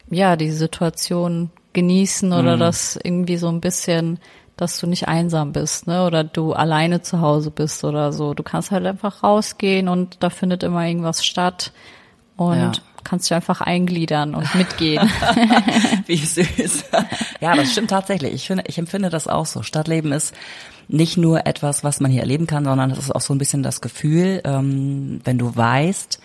ja, 0.09 0.35
die 0.35 0.51
Situation 0.51 1.49
genießen 1.73 2.31
oder 2.33 2.55
das 2.57 2.99
irgendwie 3.01 3.37
so 3.37 3.49
ein 3.49 3.61
bisschen, 3.61 4.19
dass 4.57 4.79
du 4.79 4.85
nicht 4.87 5.07
einsam 5.07 5.51
bist, 5.53 5.87
ne, 5.87 6.05
oder 6.05 6.23
du 6.23 6.53
alleine 6.53 7.01
zu 7.01 7.19
Hause 7.21 7.49
bist 7.51 7.83
oder 7.83 8.13
so. 8.13 8.33
Du 8.35 8.43
kannst 8.43 8.69
halt 8.71 8.85
einfach 8.85 9.23
rausgehen 9.23 9.87
und 9.87 10.17
da 10.21 10.29
findet 10.29 10.61
immer 10.63 10.85
irgendwas 10.85 11.25
statt 11.25 11.71
und 12.37 12.57
Ja. 12.57 12.71
kannst 13.03 13.25
dich 13.29 13.33
einfach 13.35 13.61
eingliedern 13.61 14.35
und 14.35 14.53
mitgehen. 14.55 15.09
Wie 16.05 16.17
süß. 16.17 16.85
ja, 17.41 17.55
das 17.55 17.71
stimmt 17.71 17.89
tatsächlich. 17.89 18.33
Ich 18.33 18.45
finde, 18.47 18.63
ich 18.67 18.77
empfinde 18.77 19.09
das 19.09 19.27
auch 19.27 19.47
so. 19.47 19.63
Stadtleben 19.63 20.11
ist 20.11 20.35
nicht 20.87 21.17
nur 21.17 21.45
etwas, 21.45 21.83
was 21.83 21.99
man 21.99 22.11
hier 22.11 22.21
erleben 22.21 22.47
kann, 22.47 22.65
sondern 22.65 22.91
es 22.91 22.99
ist 22.99 23.15
auch 23.15 23.21
so 23.21 23.33
ein 23.33 23.37
bisschen 23.37 23.63
das 23.63 23.81
Gefühl, 23.81 24.41
ähm, 24.43 25.21
wenn 25.23 25.37
du 25.37 25.55
weißt, 25.55 26.19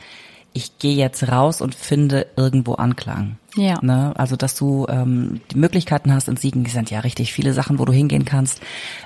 ich 0.53 0.79
gehe 0.79 0.97
jetzt 0.97 1.31
raus 1.31 1.61
und 1.61 1.75
finde 1.75 2.27
irgendwo 2.37 2.75
Anklang. 2.75 3.37
Ja. 3.55 3.79
Ne? 3.83 4.13
Also, 4.17 4.37
dass 4.37 4.55
du 4.55 4.87
ähm, 4.89 5.41
die 5.51 5.59
Möglichkeiten 5.59 6.13
hast 6.13 6.29
in 6.29 6.37
Siegen, 6.37 6.65
die 6.65 6.71
sind 6.71 6.91
ja 6.91 7.01
richtig 7.01 7.33
viele 7.33 7.53
Sachen, 7.53 7.79
wo 7.79 7.85
du 7.85 7.93
hingehen 7.93 8.25
kannst. 8.25 8.61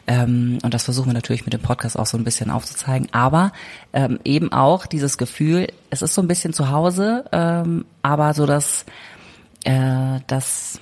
Ähm, 0.06 0.58
und 0.62 0.72
das 0.72 0.84
versuchen 0.84 1.08
wir 1.08 1.14
natürlich 1.14 1.44
mit 1.44 1.52
dem 1.52 1.60
Podcast 1.60 1.98
auch 1.98 2.06
so 2.06 2.16
ein 2.16 2.24
bisschen 2.24 2.50
aufzuzeigen. 2.50 3.08
Aber 3.12 3.52
ähm, 3.92 4.18
eben 4.24 4.52
auch 4.52 4.86
dieses 4.86 5.18
Gefühl, 5.18 5.68
es 5.90 6.02
ist 6.02 6.14
so 6.14 6.22
ein 6.22 6.28
bisschen 6.28 6.52
zu 6.52 6.70
Hause, 6.70 7.24
ähm, 7.32 7.84
aber 8.02 8.34
so 8.34 8.46
das, 8.46 8.84
äh, 9.64 10.20
das 10.26 10.80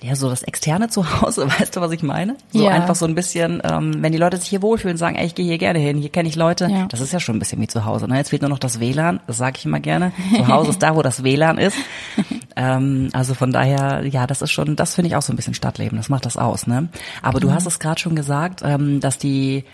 ja, 0.00 0.14
so 0.14 0.30
das 0.30 0.42
externe 0.44 0.88
Zuhause, 0.88 1.48
weißt 1.58 1.74
du, 1.76 1.80
was 1.80 1.90
ich 1.90 2.02
meine? 2.02 2.36
So 2.52 2.64
Ja. 2.64 2.70
einfach 2.70 2.94
so 2.94 3.04
ein 3.04 3.14
bisschen, 3.14 3.60
ähm, 3.64 3.96
wenn 4.02 4.12
die 4.12 4.18
Leute 4.18 4.36
sich 4.36 4.48
hier 4.48 4.62
wohlfühlen, 4.62 4.96
sagen, 4.96 5.16
ey, 5.16 5.26
ich 5.26 5.34
gehe 5.34 5.44
hier 5.44 5.58
gerne 5.58 5.78
hin, 5.80 5.98
hier 5.98 6.10
kenne 6.10 6.28
ich 6.28 6.36
Leute, 6.36 6.68
Ja. 6.70 6.86
das 6.86 7.00
ist 7.00 7.12
ja 7.12 7.18
schon 7.20 7.36
ein 7.36 7.38
bisschen 7.40 7.60
wie 7.60 7.66
zu 7.66 7.84
Hause. 7.84 8.06
Ne? 8.06 8.16
Jetzt 8.16 8.30
fehlt 8.30 8.42
nur 8.42 8.48
noch 8.50 8.60
das 8.60 8.78
WLAN, 8.80 9.20
das 9.26 9.38
sage 9.38 9.56
ich 9.58 9.64
immer 9.64 9.80
gerne. 9.80 10.12
Zu 10.36 10.46
Hause 10.48 10.70
ist 10.70 10.82
da, 10.82 10.94
wo 10.94 11.02
das 11.02 11.24
WLAN 11.24 11.58
ist. 11.58 11.76
ähm, 12.56 13.08
also 13.12 13.34
von 13.34 13.50
daher, 13.52 14.04
ja, 14.06 14.26
das 14.26 14.40
ist 14.42 14.52
schon, 14.52 14.76
das 14.76 14.94
finde 14.94 15.08
ich 15.08 15.16
auch 15.16 15.22
so 15.22 15.32
ein 15.32 15.36
bisschen 15.36 15.54
Stadtleben, 15.54 15.96
das 15.98 16.08
macht 16.08 16.26
das 16.26 16.36
aus. 16.36 16.66
Ne? 16.66 16.88
Aber 17.22 17.40
du 17.40 17.52
hast 17.52 17.66
es 17.66 17.78
gerade 17.80 18.00
schon 18.00 18.14
gesagt, 18.14 18.62
ähm, 18.64 19.00
dass 19.00 19.18
die 19.18 19.64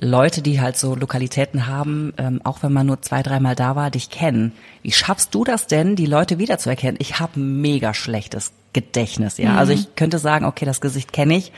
Leute, 0.00 0.40
die 0.42 0.60
halt 0.60 0.78
so 0.78 0.94
Lokalitäten 0.94 1.66
haben, 1.66 2.14
ähm, 2.16 2.40
auch 2.42 2.62
wenn 2.62 2.72
man 2.72 2.86
nur 2.86 3.02
zwei, 3.02 3.22
dreimal 3.22 3.54
da 3.54 3.76
war, 3.76 3.90
dich 3.90 4.08
kennen. 4.08 4.52
Wie 4.82 4.92
schaffst 4.92 5.34
du 5.34 5.44
das 5.44 5.66
denn, 5.66 5.94
die 5.94 6.06
Leute 6.06 6.38
wiederzuerkennen? 6.38 6.96
Ich 7.00 7.20
habe 7.20 7.38
mega 7.38 7.92
schlechtes 7.92 8.52
Gedächtnis, 8.72 9.38
ja. 9.38 9.56
Also 9.56 9.72
ich 9.72 9.94
könnte 9.96 10.18
sagen, 10.18 10.44
okay, 10.44 10.64
das 10.64 10.80
Gesicht 10.80 11.12
kenne 11.12 11.36
ich, 11.36 11.52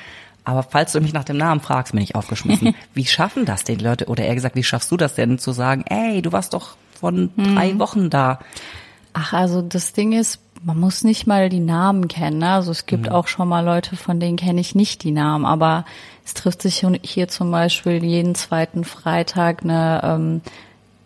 aber 0.45 0.63
falls 0.63 0.93
du 0.93 1.01
mich 1.01 1.13
nach 1.13 1.25
dem 1.25 1.37
Namen 1.37 1.61
fragst, 1.61 1.93
bin 1.93 2.03
ich 2.03 2.15
aufgeschmissen. 2.15 2.75
wie 2.95 3.07
schaffen 3.07 3.45
das 3.45 3.65
denn 3.65 3.79
die 3.79 3.85
Leute? 3.85 4.07
Oder 4.07 4.25
eher 4.25 4.35
gesagt, 4.35 4.57
wie 4.57 4.65
schaffst 4.65 4.91
du 4.91 4.97
das 4.97 5.15
denn 5.15 5.39
zu 5.39 5.53
sagen, 5.53 5.85
ey, 5.89 6.23
du 6.23 6.33
warst 6.33 6.55
doch 6.55 6.77
von 6.99 7.31
drei 7.37 7.79
Wochen 7.79 8.11
da? 8.11 8.39
Ach, 9.13 9.33
also 9.33 9.63
das 9.63 9.93
Ding 9.93 10.13
ist, 10.13 10.41
man 10.65 10.79
muss 10.79 11.05
nicht 11.05 11.27
mal 11.27 11.49
die 11.49 11.61
Namen 11.61 12.09
kennen. 12.09 12.39
Ne? 12.39 12.51
Also 12.51 12.71
es 12.71 12.87
gibt 12.87 13.11
auch 13.11 13.27
schon 13.27 13.49
mal 13.49 13.65
Leute, 13.65 13.97
von 13.97 14.21
denen 14.21 14.37
kenne 14.37 14.61
ich 14.61 14.75
nicht 14.75 15.03
die 15.03 15.11
Namen, 15.11 15.45
aber 15.45 15.85
es 16.25 16.35
trifft 16.35 16.63
sich 16.63 16.85
hier 17.03 17.29
zum 17.29 17.51
Beispiel 17.51 18.03
jeden 18.05 18.35
zweiten 18.35 18.85
Freitag 18.85 19.65
eine 19.65 20.01
ähm, 20.05 20.41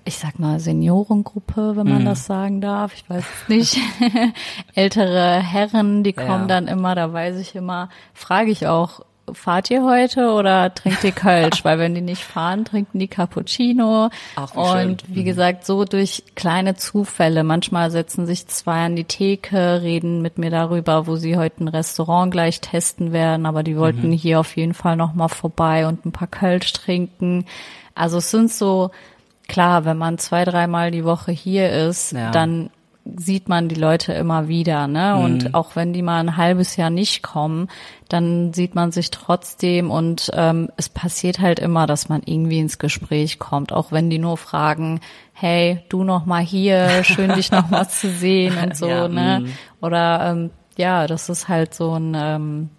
ich 0.06 0.18
sag 0.18 0.38
mal, 0.38 0.58
Seniorengruppe, 0.60 1.76
wenn 1.76 1.88
man 1.88 2.02
Mhm. 2.02 2.06
das 2.06 2.26
sagen 2.26 2.60
darf. 2.60 2.94
Ich 2.94 3.08
weiß 3.10 3.24
es 3.42 3.48
nicht. 3.48 3.78
Ältere 4.74 5.40
Herren, 5.42 6.02
die 6.04 6.12
kommen 6.12 6.42
Ja. 6.42 6.46
dann 6.46 6.68
immer, 6.68 6.94
da 6.94 7.12
weiß 7.12 7.36
ich 7.38 7.54
immer, 7.54 7.88
frage 8.14 8.50
ich 8.50 8.66
auch, 8.66 9.00
fahrt 9.32 9.70
ihr 9.72 9.82
heute 9.84 10.30
oder 10.30 10.72
trinkt 10.72 11.02
ihr 11.02 11.10
Kölsch? 11.10 11.64
Weil 11.64 11.80
wenn 11.80 11.96
die 11.96 12.00
nicht 12.00 12.22
fahren, 12.22 12.64
trinken 12.64 13.00
die 13.00 13.08
Cappuccino. 13.08 14.10
Schön. 14.54 14.90
Und 14.90 15.04
wie 15.08 15.24
gesagt, 15.24 15.66
so 15.66 15.84
durch 15.84 16.22
kleine 16.36 16.76
Zufälle. 16.76 17.42
Manchmal 17.42 17.90
setzen 17.90 18.24
sich 18.26 18.46
zwei 18.46 18.84
an 18.86 18.94
die 18.94 19.02
Theke, 19.04 19.82
reden 19.82 20.22
mit 20.22 20.38
mir 20.38 20.50
darüber, 20.50 21.08
wo 21.08 21.16
sie 21.16 21.36
heute 21.36 21.64
ein 21.64 21.68
Restaurant 21.68 22.30
gleich 22.30 22.60
testen 22.60 23.12
werden, 23.12 23.46
aber 23.46 23.64
die 23.64 23.76
wollten 23.76 24.10
Mhm. 24.10 24.12
hier 24.12 24.38
auf 24.38 24.56
jeden 24.56 24.74
Fall 24.74 24.94
nochmal 24.96 25.28
vorbei 25.28 25.88
und 25.88 26.06
ein 26.06 26.12
paar 26.12 26.28
Kölsch 26.28 26.72
trinken. 26.72 27.46
Also 27.96 28.18
es 28.18 28.30
sind 28.30 28.52
so, 28.52 28.92
klar, 29.48 29.84
wenn 29.84 29.96
man 29.98 30.18
zwei, 30.18 30.44
dreimal 30.44 30.90
die 30.90 31.04
Woche 31.04 31.32
hier 31.32 31.70
ist, 31.88 32.12
Ja. 32.12 32.30
dann 32.30 32.70
sieht 33.14 33.48
man 33.48 33.68
die 33.68 33.76
Leute 33.76 34.12
immer 34.14 34.48
wieder, 34.48 34.88
ne? 34.88 35.14
Mhm. 35.16 35.24
Und 35.24 35.54
auch 35.54 35.76
wenn 35.76 35.92
die 35.92 36.02
mal 36.02 36.18
ein 36.18 36.36
halbes 36.36 36.74
Jahr 36.74 36.90
nicht 36.90 37.22
kommen, 37.22 37.68
dann 38.08 38.52
sieht 38.52 38.74
man 38.74 38.90
sich 38.90 39.12
trotzdem 39.12 39.92
und 39.92 40.28
ähm, 40.34 40.70
es 40.76 40.88
passiert 40.88 41.38
halt 41.38 41.60
immer, 41.60 41.86
dass 41.86 42.08
man 42.08 42.22
irgendwie 42.24 42.58
ins 42.58 42.78
Gespräch 42.80 43.38
kommt, 43.38 43.72
auch 43.72 43.92
wenn 43.92 44.10
die 44.10 44.18
nur 44.18 44.36
fragen, 44.36 45.00
hey, 45.34 45.84
du 45.88 46.02
noch 46.02 46.26
mal 46.26 46.42
hier, 46.42 47.04
schön 47.04 47.32
dich 47.34 47.52
noch 47.52 47.70
mal 47.70 47.88
zu 47.88 48.10
sehen 48.10 48.56
und 48.62 48.76
so, 48.76 48.88
Ja, 48.88 49.06
ne? 49.06 49.40
mhm. 49.44 49.52
Oder 49.80 50.30
ähm, 50.32 50.50
ja, 50.76 51.06
das 51.06 51.28
ist 51.28 51.46
halt 51.46 51.74
so 51.74 51.94
ein 51.94 52.12
ähm, 52.18 52.70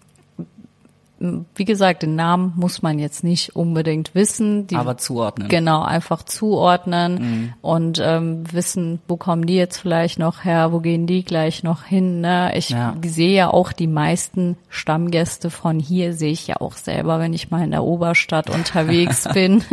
wie 1.20 1.64
gesagt, 1.64 2.02
den 2.02 2.14
Namen 2.16 2.52
muss 2.56 2.80
man 2.82 2.98
jetzt 2.98 3.24
nicht 3.24 3.56
unbedingt 3.56 4.14
wissen. 4.14 4.66
Die 4.68 4.76
Aber 4.76 4.96
zuordnen. 4.98 5.48
Genau, 5.48 5.82
einfach 5.82 6.22
zuordnen 6.22 7.54
und 7.60 8.00
ähm, 8.04 8.44
wissen, 8.52 9.00
wo 9.08 9.16
kommen 9.16 9.46
die 9.46 9.56
jetzt 9.56 9.78
vielleicht 9.78 10.18
noch 10.18 10.44
her, 10.44 10.72
wo 10.72 10.80
gehen 10.80 11.06
die 11.06 11.24
gleich 11.24 11.62
noch 11.62 11.82
hin. 11.84 12.20
Ne? 12.20 12.52
Ich 12.56 12.70
Ja. 12.70 12.94
sehe 13.04 13.34
ja 13.34 13.50
auch 13.50 13.72
die 13.72 13.86
meisten 13.88 14.56
Stammgäste 14.68 15.50
von 15.50 15.78
hier, 15.80 16.12
sehe 16.12 16.32
ich 16.32 16.46
ja 16.46 16.56
auch 16.60 16.74
selber, 16.74 17.18
wenn 17.18 17.32
ich 17.34 17.50
mal 17.50 17.64
in 17.64 17.72
der 17.72 17.84
Oberstadt 17.84 18.48
unterwegs 18.54 19.28
bin. 19.32 19.62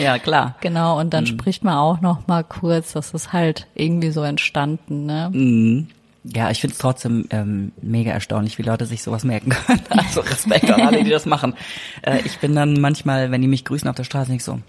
Ja, 0.00 0.18
klar. 0.18 0.54
genau, 0.60 0.98
und 1.00 1.12
dann 1.14 1.26
spricht 1.26 1.64
man 1.64 1.74
auch 1.74 2.00
noch 2.00 2.26
mal 2.26 2.44
kurz, 2.44 2.92
das 2.92 3.12
ist 3.14 3.32
halt 3.32 3.66
irgendwie 3.74 4.10
so 4.10 4.22
entstanden. 4.22 5.06
Ne? 5.06 5.86
Ja, 6.24 6.50
ich 6.50 6.60
finde 6.60 6.72
es 6.72 6.78
trotzdem 6.78 7.26
ähm, 7.30 7.72
mega 7.80 8.10
erstaunlich, 8.10 8.58
wie 8.58 8.62
Leute 8.62 8.86
sich 8.86 9.02
sowas 9.02 9.24
merken 9.24 9.50
können. 9.50 9.80
Also 9.90 10.20
Respekt 10.20 10.70
an 10.70 10.80
alle, 10.80 11.04
die 11.04 11.10
das 11.10 11.26
machen. 11.26 11.54
Äh, 12.02 12.20
ich 12.24 12.38
bin 12.38 12.54
dann 12.54 12.80
manchmal, 12.80 13.30
wenn 13.30 13.40
die 13.40 13.48
mich 13.48 13.64
grüßen 13.64 13.88
auf 13.88 13.96
der 13.96 14.04
Straße, 14.04 14.30
nicht 14.30 14.44
so, 14.44 14.60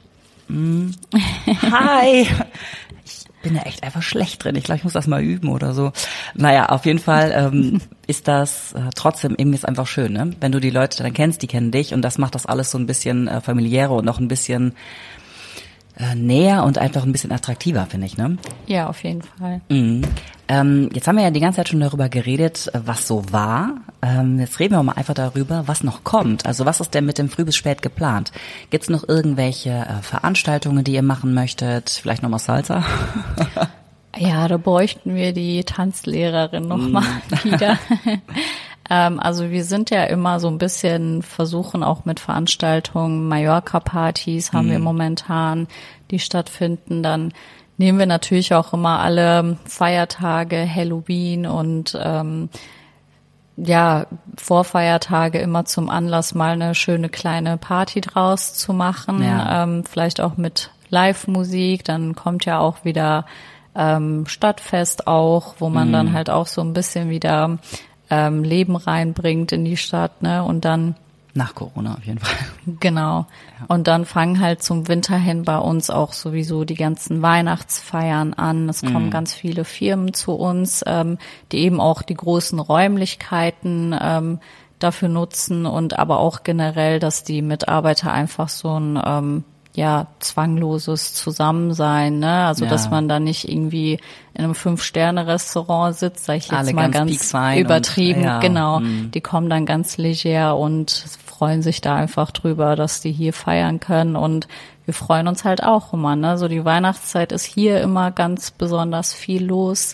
mm, 0.48 0.92
hi. 1.72 2.28
Ich 3.06 3.26
bin 3.42 3.56
da 3.56 3.62
echt 3.62 3.84
einfach 3.84 4.04
schlecht 4.04 4.44
drin. 4.44 4.56
Ich 4.56 4.66
glaube, 4.66 4.78
ich 4.78 4.84
muss 4.84 4.94
das 4.94 5.08
mal 5.08 5.24
üben 5.24 5.50
oder 5.50 5.74
so. 5.74 5.92
Naja, 6.36 6.68
auf 6.68 6.86
jeden 6.86 7.00
Fall 7.00 7.34
ähm, 7.36 7.82
ist 8.06 8.28
das 8.28 8.74
äh, 8.74 8.90
trotzdem 8.96 9.36
irgendwie 9.38 9.58
ist 9.58 9.68
einfach 9.68 9.88
schön, 9.88 10.14
ne? 10.14 10.32
Wenn 10.40 10.52
du 10.52 10.60
die 10.60 10.70
Leute 10.70 11.02
dann 11.04 11.14
kennst, 11.14 11.42
die 11.42 11.48
kennen 11.48 11.72
dich 11.72 11.94
und 11.94 12.02
das 12.02 12.18
macht 12.18 12.36
das 12.36 12.46
alles 12.46 12.72
so 12.72 12.78
ein 12.78 12.86
bisschen 12.86 13.28
äh, 13.28 13.42
familiärer 13.42 13.94
und 13.94 14.06
noch 14.06 14.20
ein 14.20 14.28
bisschen 14.28 14.74
äh, 16.00 16.16
näher 16.16 16.64
und 16.64 16.78
einfach 16.78 17.04
ein 17.04 17.12
bisschen 17.12 17.32
attraktiver, 17.32 17.86
finde 17.86 18.08
ich, 18.08 18.18
ne? 18.18 18.38
Ja, 18.68 18.88
auf 18.88 19.04
jeden 19.04 19.22
Fall. 19.22 19.62
Mhm. 19.70 20.04
Ähm, 20.48 20.90
jetzt 20.94 21.08
haben 21.08 21.18
wir 21.18 21.24
ja 21.24 21.32
die 21.32 21.40
ganze 21.40 21.58
Zeit 21.58 21.70
schon 21.70 21.80
darüber 21.80 22.10
geredet, 22.10 22.72
äh, 22.74 22.80
was 22.86 23.08
so 23.08 23.24
war. 23.32 23.76
Ähm, 24.02 24.40
jetzt 24.40 24.60
reden 24.60 24.74
wir 24.74 24.82
mal 24.82 24.94
einfach 24.94 25.14
darüber, 25.14 25.68
was 25.68 25.84
noch 25.84 26.04
kommt. 26.04 26.46
Also 26.46 26.66
was 26.66 26.80
ist 26.80 26.94
denn 26.94 27.06
mit 27.06 27.18
dem 27.18 27.30
Früh 27.30 27.46
bis 27.46 27.56
Spät 27.56 27.82
geplant? 27.82 28.32
Gibt 28.70 28.84
es 28.84 28.90
noch 28.90 29.08
irgendwelche 29.08 29.70
äh, 29.70 30.02
Veranstaltungen, 30.02 30.84
die 30.84 30.94
ihr 30.94 31.04
machen 31.04 31.34
möchtet? 31.34 31.90
Vielleicht 31.90 32.24
nochmal 32.24 32.40
Salsa? 32.40 32.84
Ja, 34.18 34.48
da 34.48 34.58
bräuchten 34.58 35.16
wir 35.16 35.34
die 35.34 35.64
Tanzlehrerin 35.64 36.68
noch 36.68 36.78
mal 36.78 37.04
wieder. 37.44 37.78
ähm, 38.90 39.20
also 39.20 39.50
wir 39.52 39.64
sind 39.64 39.90
ja 39.90 40.04
immer 40.06 40.40
so 40.40 40.48
ein 40.48 40.58
bisschen 40.58 41.22
versuchen 41.22 41.84
auch 41.84 42.06
mit 42.06 42.20
Veranstaltungen, 42.20 43.28
Mallorca-Partys 43.28 44.54
haben 44.54 44.70
wir 44.70 44.80
momentan, 44.80 45.68
die 46.12 46.20
stattfinden. 46.20 47.04
Dann 47.04 47.34
nehmen 47.78 48.00
wir 48.00 48.08
natürlich 48.08 48.54
auch 48.54 48.74
immer 48.74 49.00
alle 49.00 49.58
Feiertage, 49.66 50.68
Halloween 50.68 51.46
und 51.46 51.98
ähm, 52.02 52.50
ja, 53.58 54.06
Vorfeiertage 54.38 55.40
immer 55.40 55.66
zum 55.66 55.90
Anlass, 55.90 56.34
mal 56.34 56.52
eine 56.52 56.76
schöne 56.76 57.10
kleine 57.10 57.58
Party 57.58 58.02
draus 58.02 58.54
zu 58.54 58.74
machen. 58.74 59.24
Ja. 59.24 59.64
Ähm, 59.64 59.84
vielleicht 59.84 60.22
auch 60.22 60.38
mit 60.38 60.72
Live-Musik. 60.90 61.84
Dann 61.84 62.16
kommt 62.16 62.46
ja 62.46 62.60
auch 62.60 62.86
wieder 62.86 63.26
ähm, 63.76 64.26
Stadtfest 64.28 65.08
auch, 65.08 65.56
wo 65.60 65.70
man 65.70 65.92
dann 65.92 66.14
halt 66.14 66.30
auch 66.30 66.48
so 66.48 66.62
ein 66.62 66.74
bisschen 66.74 67.10
wieder 67.10 67.60
ähm, 68.10 68.44
Leben 68.44 68.76
reinbringt 68.76 69.52
in 69.52 69.66
die 69.66 69.78
Stadt, 69.78 70.22
ne? 70.22 70.44
Und 70.44 70.66
dann 70.66 70.96
Nach 71.34 71.54
Corona 71.54 71.96
auf 71.96 72.06
jeden 72.06 72.20
Fall. 72.20 72.36
Genau. 72.80 73.26
Und 73.68 73.88
dann 73.88 74.06
fangen 74.06 74.40
halt 74.40 74.64
zum 74.64 74.88
Winter 74.88 75.18
hin 75.18 75.44
bei 75.44 75.58
uns 75.58 75.90
auch 75.90 76.14
sowieso 76.14 76.66
die 76.66 76.76
ganzen 76.76 77.22
Weihnachtsfeiern 77.22 78.34
an. 78.34 78.70
Es 78.70 78.82
kommen 78.82 79.10
ganz 79.12 79.34
viele 79.34 79.64
Firmen 79.64 80.14
zu 80.14 80.34
uns, 80.34 80.84
ähm, 80.86 81.18
die 81.52 81.60
eben 81.60 81.80
auch 81.80 82.02
die 82.02 82.16
großen 82.16 82.60
Räumlichkeiten 82.60 83.96
ähm, 84.00 84.40
dafür 84.80 85.10
nutzen 85.10 85.66
und 85.66 86.00
aber 86.00 86.20
auch 86.20 86.44
generell, 86.44 87.00
dass 87.00 87.24
die 87.24 87.42
Mitarbeiter 87.42 88.12
einfach 88.14 88.50
so 88.50 88.80
ein 88.80 89.02
ähm, 89.04 89.44
ja 89.80 90.08
zwangloses 90.20 91.14
Zusammensein, 91.14 92.20
ne? 92.20 92.46
Also 92.46 92.66
Ja. 92.66 92.70
dass 92.72 92.90
man 92.92 93.08
da 93.10 93.20
nicht 93.20 93.50
irgendwie 93.50 94.00
in 94.34 94.44
einem 94.44 94.56
Fünf-Sterne-Restaurant 94.56 95.96
sitzt, 95.96 96.26
sag 96.26 96.38
ich 96.38 96.46
jetzt 96.46 96.54
Alle 96.54 96.74
mal 96.74 96.84
ganz 96.84 96.96
ganz 96.96 97.12
piekfein 97.12 97.58
und- 97.58 97.64
übertrieben, 97.66 98.24
ja, 98.24 98.40
genau. 98.40 98.80
mm. 98.82 99.12
Die 99.12 99.22
kommen 99.22 99.50
dann 99.50 99.66
ganz 99.66 99.98
leger 99.98 100.58
und 100.58 100.92
freuen 101.26 101.62
sich 101.62 101.82
da 101.82 101.96
einfach 101.96 102.32
drüber, 102.32 102.76
dass 102.76 103.02
die 103.02 103.12
hier 103.12 103.34
feiern 103.34 103.80
können 103.80 104.16
und 104.16 104.48
wir 104.86 104.94
freuen 104.94 105.28
uns 105.28 105.44
halt 105.46 105.64
auch 105.64 105.94
immer, 105.94 106.16
ne? 106.16 106.38
So 106.38 106.48
die 106.48 106.66
Weihnachtszeit 106.66 107.32
ist 107.32 107.44
hier 107.46 107.80
immer 107.82 108.12
ganz 108.12 108.52
besonders 108.52 109.14
viel 109.14 109.46
los. 109.46 109.94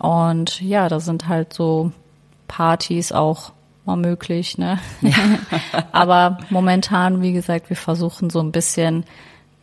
Und 0.00 0.60
ja, 0.60 0.88
da 0.88 0.98
sind 1.00 1.28
halt 1.28 1.52
so 1.52 1.92
Partys 2.48 3.12
auch 3.12 3.52
mal 3.88 3.96
möglich, 3.96 4.58
ne? 4.58 4.78
Aber 5.92 6.38
momentan, 6.50 7.20
wie 7.22 7.32
gesagt, 7.32 7.70
wir 7.70 7.76
versuchen 7.76 8.30
so 8.30 8.40
ein 8.40 8.52
bisschen 8.52 9.04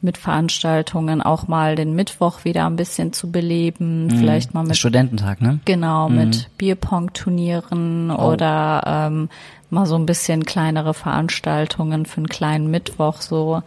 mit 0.01 0.17
Veranstaltungen 0.17 1.21
auch 1.21 1.47
mal 1.47 1.75
den 1.75 1.95
Mittwoch 1.95 2.43
wieder 2.43 2.65
ein 2.65 2.75
bisschen 2.75 3.13
zu 3.13 3.31
beleben, 3.31 4.09
vielleicht 4.09 4.53
mal 4.53 4.63
mit 4.63 4.77
Studententag, 4.77 5.41
ne? 5.41 5.59
Genau, 5.65 6.09
mit 6.09 6.49
Bierpong-Turnieren 6.57 8.11
oder 8.11 8.83
ähm, 8.85 9.29
mal 9.69 9.85
so 9.85 9.95
ein 9.95 10.05
bisschen 10.05 10.45
kleinere 10.45 10.93
Veranstaltungen 10.93 12.05
für 12.05 12.17
einen 12.17 12.29
kleinen 12.29 12.69
Mittwoch 12.69 13.21
so. 13.21 13.63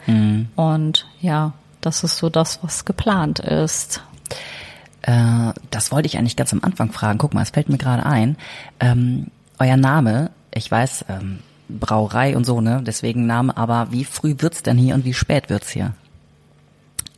Und 0.54 1.06
ja, 1.20 1.54
das 1.80 2.04
ist 2.04 2.18
so 2.18 2.28
das, 2.28 2.62
was 2.62 2.84
geplant 2.84 3.40
ist. 3.40 4.02
Äh, 5.02 5.52
das 5.70 5.90
wollte 5.90 6.06
ich 6.06 6.18
eigentlich 6.18 6.36
ganz 6.36 6.52
am 6.52 6.60
Anfang 6.62 6.92
fragen. 6.92 7.18
Guck 7.18 7.34
mal, 7.34 7.42
es 7.42 7.50
fällt 7.50 7.68
mir 7.68 7.78
gerade 7.78 8.04
ein. 8.04 8.36
Ähm, 8.78 9.28
euer 9.58 9.76
Name, 9.76 10.30
ich 10.54 10.70
weiß, 10.70 11.06
ähm, 11.08 11.40
Brauerei 11.68 12.36
und 12.36 12.44
so, 12.44 12.60
ne? 12.60 12.82
Deswegen 12.84 13.26
Name, 13.26 13.56
aber 13.56 13.88
wie 13.90 14.04
früh 14.04 14.34
wird's 14.38 14.62
denn 14.62 14.78
hier 14.78 14.94
und 14.94 15.04
wie 15.04 15.14
spät 15.14 15.50
wird's 15.50 15.70
hier? 15.70 15.92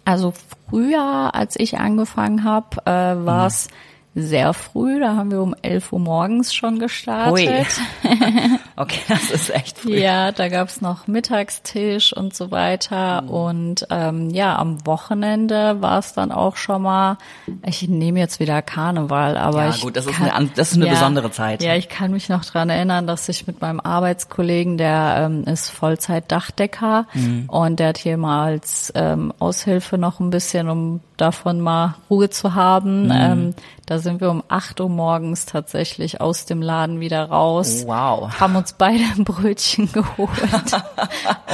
Also 0.05 0.35
früher, 0.69 1.35
als 1.35 1.55
ich 1.59 1.79
angefangen 1.79 2.43
habe, 2.43 2.79
äh, 2.85 3.25
war 3.25 3.47
es 3.47 3.69
sehr 4.15 4.53
früh. 4.55 4.99
Da 5.01 5.17
haben 5.17 5.31
wir 5.31 5.41
um 5.41 5.55
11 5.63 5.93
Uhr 5.93 6.01
morgens 6.01 6.53
schon 6.55 6.79
gestartet. 6.79 7.33
Ui. 7.33 7.67
Okay, 8.77 9.01
das 9.09 9.31
ist 9.31 9.51
echt 9.55 9.79
früh. 9.81 9.99
Ja, 9.99 10.33
da 10.33 10.49
gab's 10.49 10.81
noch 10.81 11.07
Mittagstisch 11.07 12.15
und 12.17 12.35
so 12.35 12.51
weiter. 12.51 13.25
Und 13.29 13.87
ähm, 13.91 14.31
ja, 14.31 14.57
am 14.59 14.87
Wochenende 14.87 15.83
war 15.83 15.99
es 15.99 16.15
dann 16.15 16.33
auch 16.33 16.57
schon 16.57 16.81
mal, 16.81 17.19
ich 17.67 17.87
nehme 17.89 18.19
jetzt 18.21 18.41
wieder 18.41 18.63
Karneval, 18.63 19.37
aber 19.37 19.65
Ja, 19.65 19.69
ich 19.71 19.83
gut, 19.83 19.97
das 19.97 20.07
ist 20.07 20.13
kann, 20.15 20.29
eine 20.29 20.35
an- 20.35 20.51
das 20.57 20.71
ist 20.73 20.77
eine 20.79 20.89
besondere 20.89 21.31
Zeit. 21.31 21.63
Ja, 21.63 21.75
ich 21.75 21.91
kann 21.91 22.11
mich 22.13 22.31
noch 22.31 22.43
dran 22.43 22.71
erinnern, 22.71 23.07
dass 23.07 23.29
ich 23.29 23.47
mit 23.47 23.61
meinem 23.61 23.81
Arbeitskollegen, 23.81 24.79
der 24.79 25.27
ähm, 25.31 25.45
ist 25.45 25.69
Vollzeit-Dachdecker 25.69 27.07
Mhm. 27.13 27.45
und 27.49 27.81
der 27.81 27.89
hat 27.89 27.99
hier 27.99 28.17
mal 28.17 28.45
als 28.53 28.93
ähm, 28.95 29.33
Aushilfe 29.41 29.99
noch 29.99 30.21
ein 30.21 30.31
bisschen, 30.31 30.71
um 30.71 31.01
davon 31.19 31.61
mal 31.61 31.97
Ruhe 32.09 32.31
zu 32.31 32.55
haben. 32.55 33.07
Mhm. 33.07 33.11
Ähm, 33.15 33.55
da 33.85 33.99
sind 34.01 34.21
wir 34.21 34.31
um 34.31 34.43
8 34.49 34.81
Uhr 34.81 34.89
morgens 34.89 35.47
tatsächlich 35.47 36.21
aus 36.21 36.45
dem 36.47 36.61
Laden 36.63 37.01
wieder 37.01 37.25
raus 37.25 37.85
Wow. 37.87 38.41
haben 38.41 38.57
uns 38.57 38.73
beide 38.73 39.05
ein 39.17 39.25
Brötchen 39.25 39.91
geholt 39.93 40.29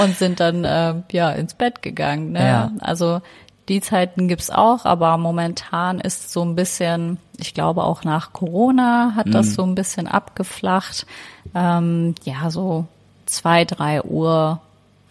und 0.02 0.16
sind 0.16 0.40
dann 0.40 0.64
äh, 0.64 0.94
ja 1.12 1.30
ins 1.32 1.54
Bett 1.54 1.82
gegangen. 1.82 2.32
Ne? 2.32 2.46
Ja. 2.46 2.70
Also 2.80 3.20
die 3.68 3.80
Zeiten 3.80 4.28
gibt's 4.28 4.50
auch, 4.50 4.84
aber 4.84 5.16
momentan 5.18 5.98
ist 6.00 6.32
so 6.32 6.42
ein 6.44 6.54
bisschen, 6.54 7.18
ich 7.36 7.52
glaube 7.52 7.82
auch 7.84 8.04
nach 8.04 8.32
Corona 8.32 9.12
hat 9.16 9.26
Mhm. 9.26 9.32
das 9.32 9.54
so 9.54 9.62
ein 9.64 9.74
bisschen 9.74 10.06
abgeflacht. 10.06 11.06
Ähm, 11.54 12.14
ja, 12.24 12.50
so 12.50 12.86
zwei, 13.26 13.64
drei 13.64 14.02
Uhr 14.02 14.60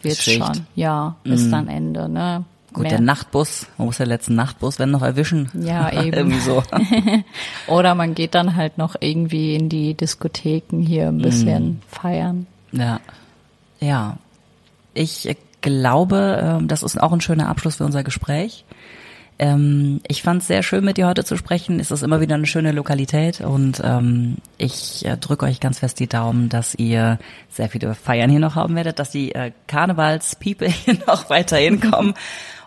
wird 0.00 0.16
Schicht. 0.16 0.38
schon. 0.44 0.66
Ja, 0.74 1.16
ist 1.24 1.50
dann 1.50 1.68
Ende. 1.68 2.08
Ne? 2.08 2.44
Gut, 2.76 2.82
mehr. 2.82 2.90
der 2.90 3.00
Nachtbus, 3.00 3.66
man 3.78 3.86
muss 3.86 3.96
den 3.96 4.06
letzten 4.06 4.34
Nachtbus, 4.34 4.78
wenn 4.78 4.90
noch 4.90 5.00
erwischen. 5.00 5.50
Ja, 5.54 5.90
eben. 6.04 6.12
Irgendwie 6.12 6.40
so. 6.40 6.62
Oder 7.68 7.94
man 7.94 8.14
geht 8.14 8.34
dann 8.34 8.54
halt 8.54 8.76
noch 8.76 8.96
irgendwie 9.00 9.54
in 9.54 9.70
die 9.70 9.94
Diskotheken 9.94 10.82
hier 10.82 11.08
ein 11.08 11.18
bisschen 11.18 11.80
feiern. 11.88 12.46
Ja. 12.72 13.00
Ja. 13.80 14.18
Ich 14.92 15.34
glaube, 15.62 16.38
ähm, 16.42 16.68
das 16.68 16.82
ist 16.82 17.00
auch 17.00 17.12
ein 17.12 17.22
schöner 17.22 17.48
Abschluss 17.48 17.76
für 17.76 17.86
unser 17.86 18.04
Gespräch. 18.04 18.66
Ähm, 19.38 20.00
ich 20.08 20.22
fand 20.22 20.40
es 20.40 20.48
sehr 20.48 20.62
schön, 20.62 20.84
mit 20.84 20.96
dir 20.96 21.06
heute 21.06 21.24
zu 21.24 21.36
sprechen. 21.36 21.78
Es 21.78 21.90
ist 21.90 22.02
immer 22.02 22.20
wieder 22.20 22.34
eine 22.34 22.46
schöne 22.46 22.72
Lokalität 22.72 23.40
und 23.42 23.82
ähm, 23.84 24.36
ich 24.56 25.04
äh, 25.04 25.16
drücke 25.16 25.44
euch 25.44 25.60
ganz 25.60 25.80
fest 25.80 26.00
die 26.00 26.06
Daumen, 26.06 26.48
dass 26.48 26.74
ihr 26.74 27.18
sehr 27.50 27.68
viele 27.68 27.94
Feiern 27.94 28.30
hier 28.30 28.40
noch 28.40 28.54
haben 28.54 28.74
werdet, 28.76 28.98
dass 28.98 29.10
die 29.10 29.34
äh, 29.34 29.52
Karnevalspeople 29.66 30.68
hier 30.84 30.98
noch 31.06 31.28
weiterhin 31.28 31.80
kommen 31.90 32.14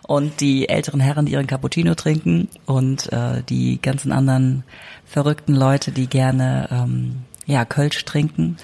und 0.06 0.40
die 0.40 0.68
älteren 0.68 1.00
Herren, 1.00 1.26
die 1.26 1.32
ihren 1.32 1.48
Cappuccino 1.48 1.94
trinken 1.94 2.48
und 2.66 3.12
äh, 3.12 3.42
die 3.48 3.82
ganzen 3.82 4.12
anderen 4.12 4.62
verrückten 5.04 5.54
Leute, 5.54 5.90
die 5.90 6.06
gerne 6.06 6.68
ähm, 6.70 7.22
ja 7.46 7.64
Kölsch 7.64 8.04
trinken. 8.04 8.56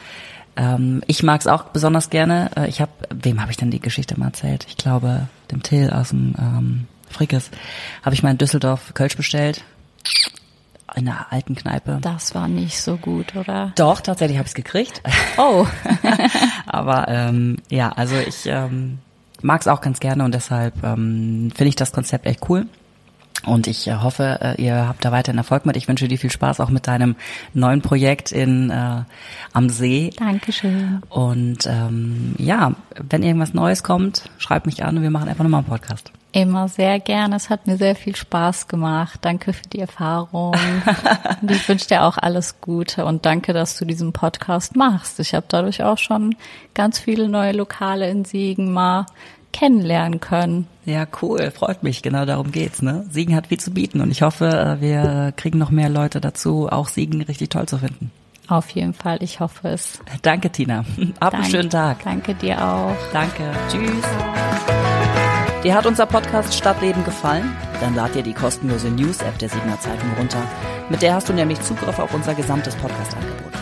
Ähm, 0.57 1.03
ich 1.09 1.25
mag 1.25 1.41
es 1.41 1.49
auch 1.49 1.65
besonders 1.65 2.09
gerne. 2.11 2.51
Äh, 2.57 2.69
ich 2.69 2.81
habe, 2.81 2.93
wem 3.11 3.41
habe 3.41 3.51
ich 3.51 3.57
denn 3.57 3.73
die 3.73 3.81
Geschichte 3.81 4.19
mal 4.19 4.27
erzählt? 4.27 4.65
Ich 4.69 4.77
glaube, 4.77 5.29
dem 5.51 5.63
Till 5.63 5.91
aus 5.91 6.11
dem 6.11 6.35
ähm, 6.39 6.87
Frickes 7.17 7.51
habe 8.05 8.15
ich 8.15 8.23
mal 8.23 8.31
in 8.31 8.39
Düsseldorf 8.39 8.93
Kölsch 8.95 9.17
bestellt. 9.17 9.65
In 10.95 11.09
einer 11.09 11.27
alten 11.31 11.55
Kneipe. 11.55 11.99
Das 12.01 12.35
war 12.35 12.47
nicht 12.49 12.81
so 12.81 12.97
gut, 12.97 13.35
oder? 13.35 13.73
Doch, 13.75 14.01
tatsächlich 14.01 14.39
habe 14.39 14.47
ich 14.47 14.51
es 14.51 14.55
gekriegt. 14.55 15.03
Oh, 15.37 15.67
Aber 16.67 17.09
ähm, 17.09 17.57
ja, 17.71 17.91
also 17.91 18.17
ich 18.17 18.47
ähm, 18.47 18.99
mag 19.43 19.61
es 19.61 19.69
auch 19.69 19.81
ganz 19.81 20.01
gerne 20.01 20.25
und 20.25 20.35
deshalb 20.35 20.83
ähm, 20.85 21.51
finde 21.55 21.69
ich 21.69 21.77
das 21.77 21.93
Konzept 21.93 22.27
echt 22.27 22.49
cool. 22.49 22.67
Und 23.45 23.67
ich 23.67 23.87
äh, 23.87 23.97
hoffe, 23.97 24.39
äh, 24.41 24.63
ihr 24.63 24.89
habt 24.89 25.05
da 25.05 25.13
weiterhin 25.13 25.39
Erfolg 25.39 25.67
mit. 25.67 25.77
Ich 25.77 25.89
wünsche 25.89 26.09
dir 26.09 26.19
viel 26.19 26.31
Spaß 26.31 26.61
auch 26.61 26.71
mit 26.71 26.87
deinem 26.87 27.17
neuen 27.55 27.83
Projekt 27.83 28.33
in 28.33 28.71
äh, 28.71 29.03
am 29.53 29.69
See. 29.69 30.11
Dankeschön. 30.17 31.03
Und 31.09 31.67
ähm, 31.67 32.35
ja, 32.39 32.75
wenn 32.97 33.23
irgendwas 33.23 33.55
Neues 33.55 33.83
kommt, 33.83 34.31
schreibt 34.39 34.67
mich 34.67 34.85
an 34.85 34.97
und 34.97 35.03
wir 35.03 35.11
machen 35.11 35.29
einfach 35.29 35.45
nochmal 35.45 35.61
einen 35.61 35.69
Podcast. 35.69 36.13
Immer 36.33 36.69
sehr 36.69 37.01
gerne. 37.01 37.37
Es 37.37 37.49
hat 37.49 37.67
mir 37.67 37.79
sehr 37.79 37.97
viel 37.97 38.15
Spaß 38.15 38.69
gemacht. 38.69 39.21
Danke 39.23 39.55
für 39.55 39.67
die 39.69 39.81
Erfahrung. 39.81 40.55
und 41.41 41.51
ich 41.51 41.67
wünsche 41.67 41.87
dir 41.87 42.03
auch 42.03 42.19
alles 42.19 42.61
Gute 42.61 43.07
und 43.07 43.25
danke, 43.25 43.55
dass 43.55 43.79
du 43.79 43.87
diesen 43.87 44.13
Podcast 44.13 44.77
machst. 44.77 45.19
Ich 45.21 45.35
habe 45.35 45.47
dadurch 45.49 45.83
auch 45.83 45.99
schon 45.99 46.37
ganz 46.75 46.99
viele 46.99 47.29
neue 47.29 47.53
Lokale 47.53 48.11
in 48.11 48.27
Siegen 48.27 48.73
mal 48.73 49.07
kennenlernen 49.57 50.21
können. 50.21 50.67
Ja, 50.85 51.07
cool, 51.23 51.51
freut 51.51 51.83
mich. 51.83 52.03
Genau 52.03 52.25
darum 52.27 52.53
geht's. 52.53 52.83
Ne? 52.83 53.07
Siegen 53.11 53.35
hat 53.35 53.47
viel 53.49 53.59
zu 53.59 53.71
bieten 53.73 54.01
und 54.01 54.11
ich 54.11 54.23
hoffe, 54.23 54.47
äh, 54.49 54.81
wir 54.81 55.33
kriegen 55.37 55.59
noch 55.59 55.71
mehr 55.71 55.89
Leute 55.89 56.21
dazu, 56.21 56.69
auch 56.71 56.89
Siegen 56.89 57.23
richtig 57.23 57.49
toll 57.49 57.67
zu 57.67 57.79
finden. 57.79 58.11
Auf 58.49 58.71
jeden 58.71 58.95
Fall, 58.95 59.19
ich 59.23 59.41
hoffe 59.41 59.69
es. 59.69 59.99
Danke, 60.23 60.51
Tina. 60.51 60.85
Hab 61.21 61.33
einen 61.35 61.43
Dank- 61.43 61.47
schönen 61.51 61.71
Tag. 61.71 62.05
Danke 62.05 62.35
dir 62.35 62.63
auch. 62.65 62.95
Danke. 63.13 63.43
Tschüss. 63.69 64.05
Dir 65.65 65.75
hat 65.75 65.87
unser 65.87 66.07
Podcast 66.07 66.55
Stadtleben 66.55 67.05
gefallen? 67.05 67.51
Dann 67.81 67.95
lad 67.97 68.15
dir 68.15 68.23
die 68.23 68.35
kostenlose 68.35 68.89
News-App 68.89 69.39
der 69.39 69.49
Siegener 69.49 69.81
Zeitung 69.81 70.11
runter. 70.17 70.39
Mit 70.91 71.03
der 71.03 71.15
hast 71.15 71.29
du 71.29 71.33
nämlich 71.33 71.61
Zugriff 71.63 71.99
auf 71.99 72.15
unser 72.15 72.35
gesamtes 72.35 72.77
Podcast-Angebot. 72.77 73.53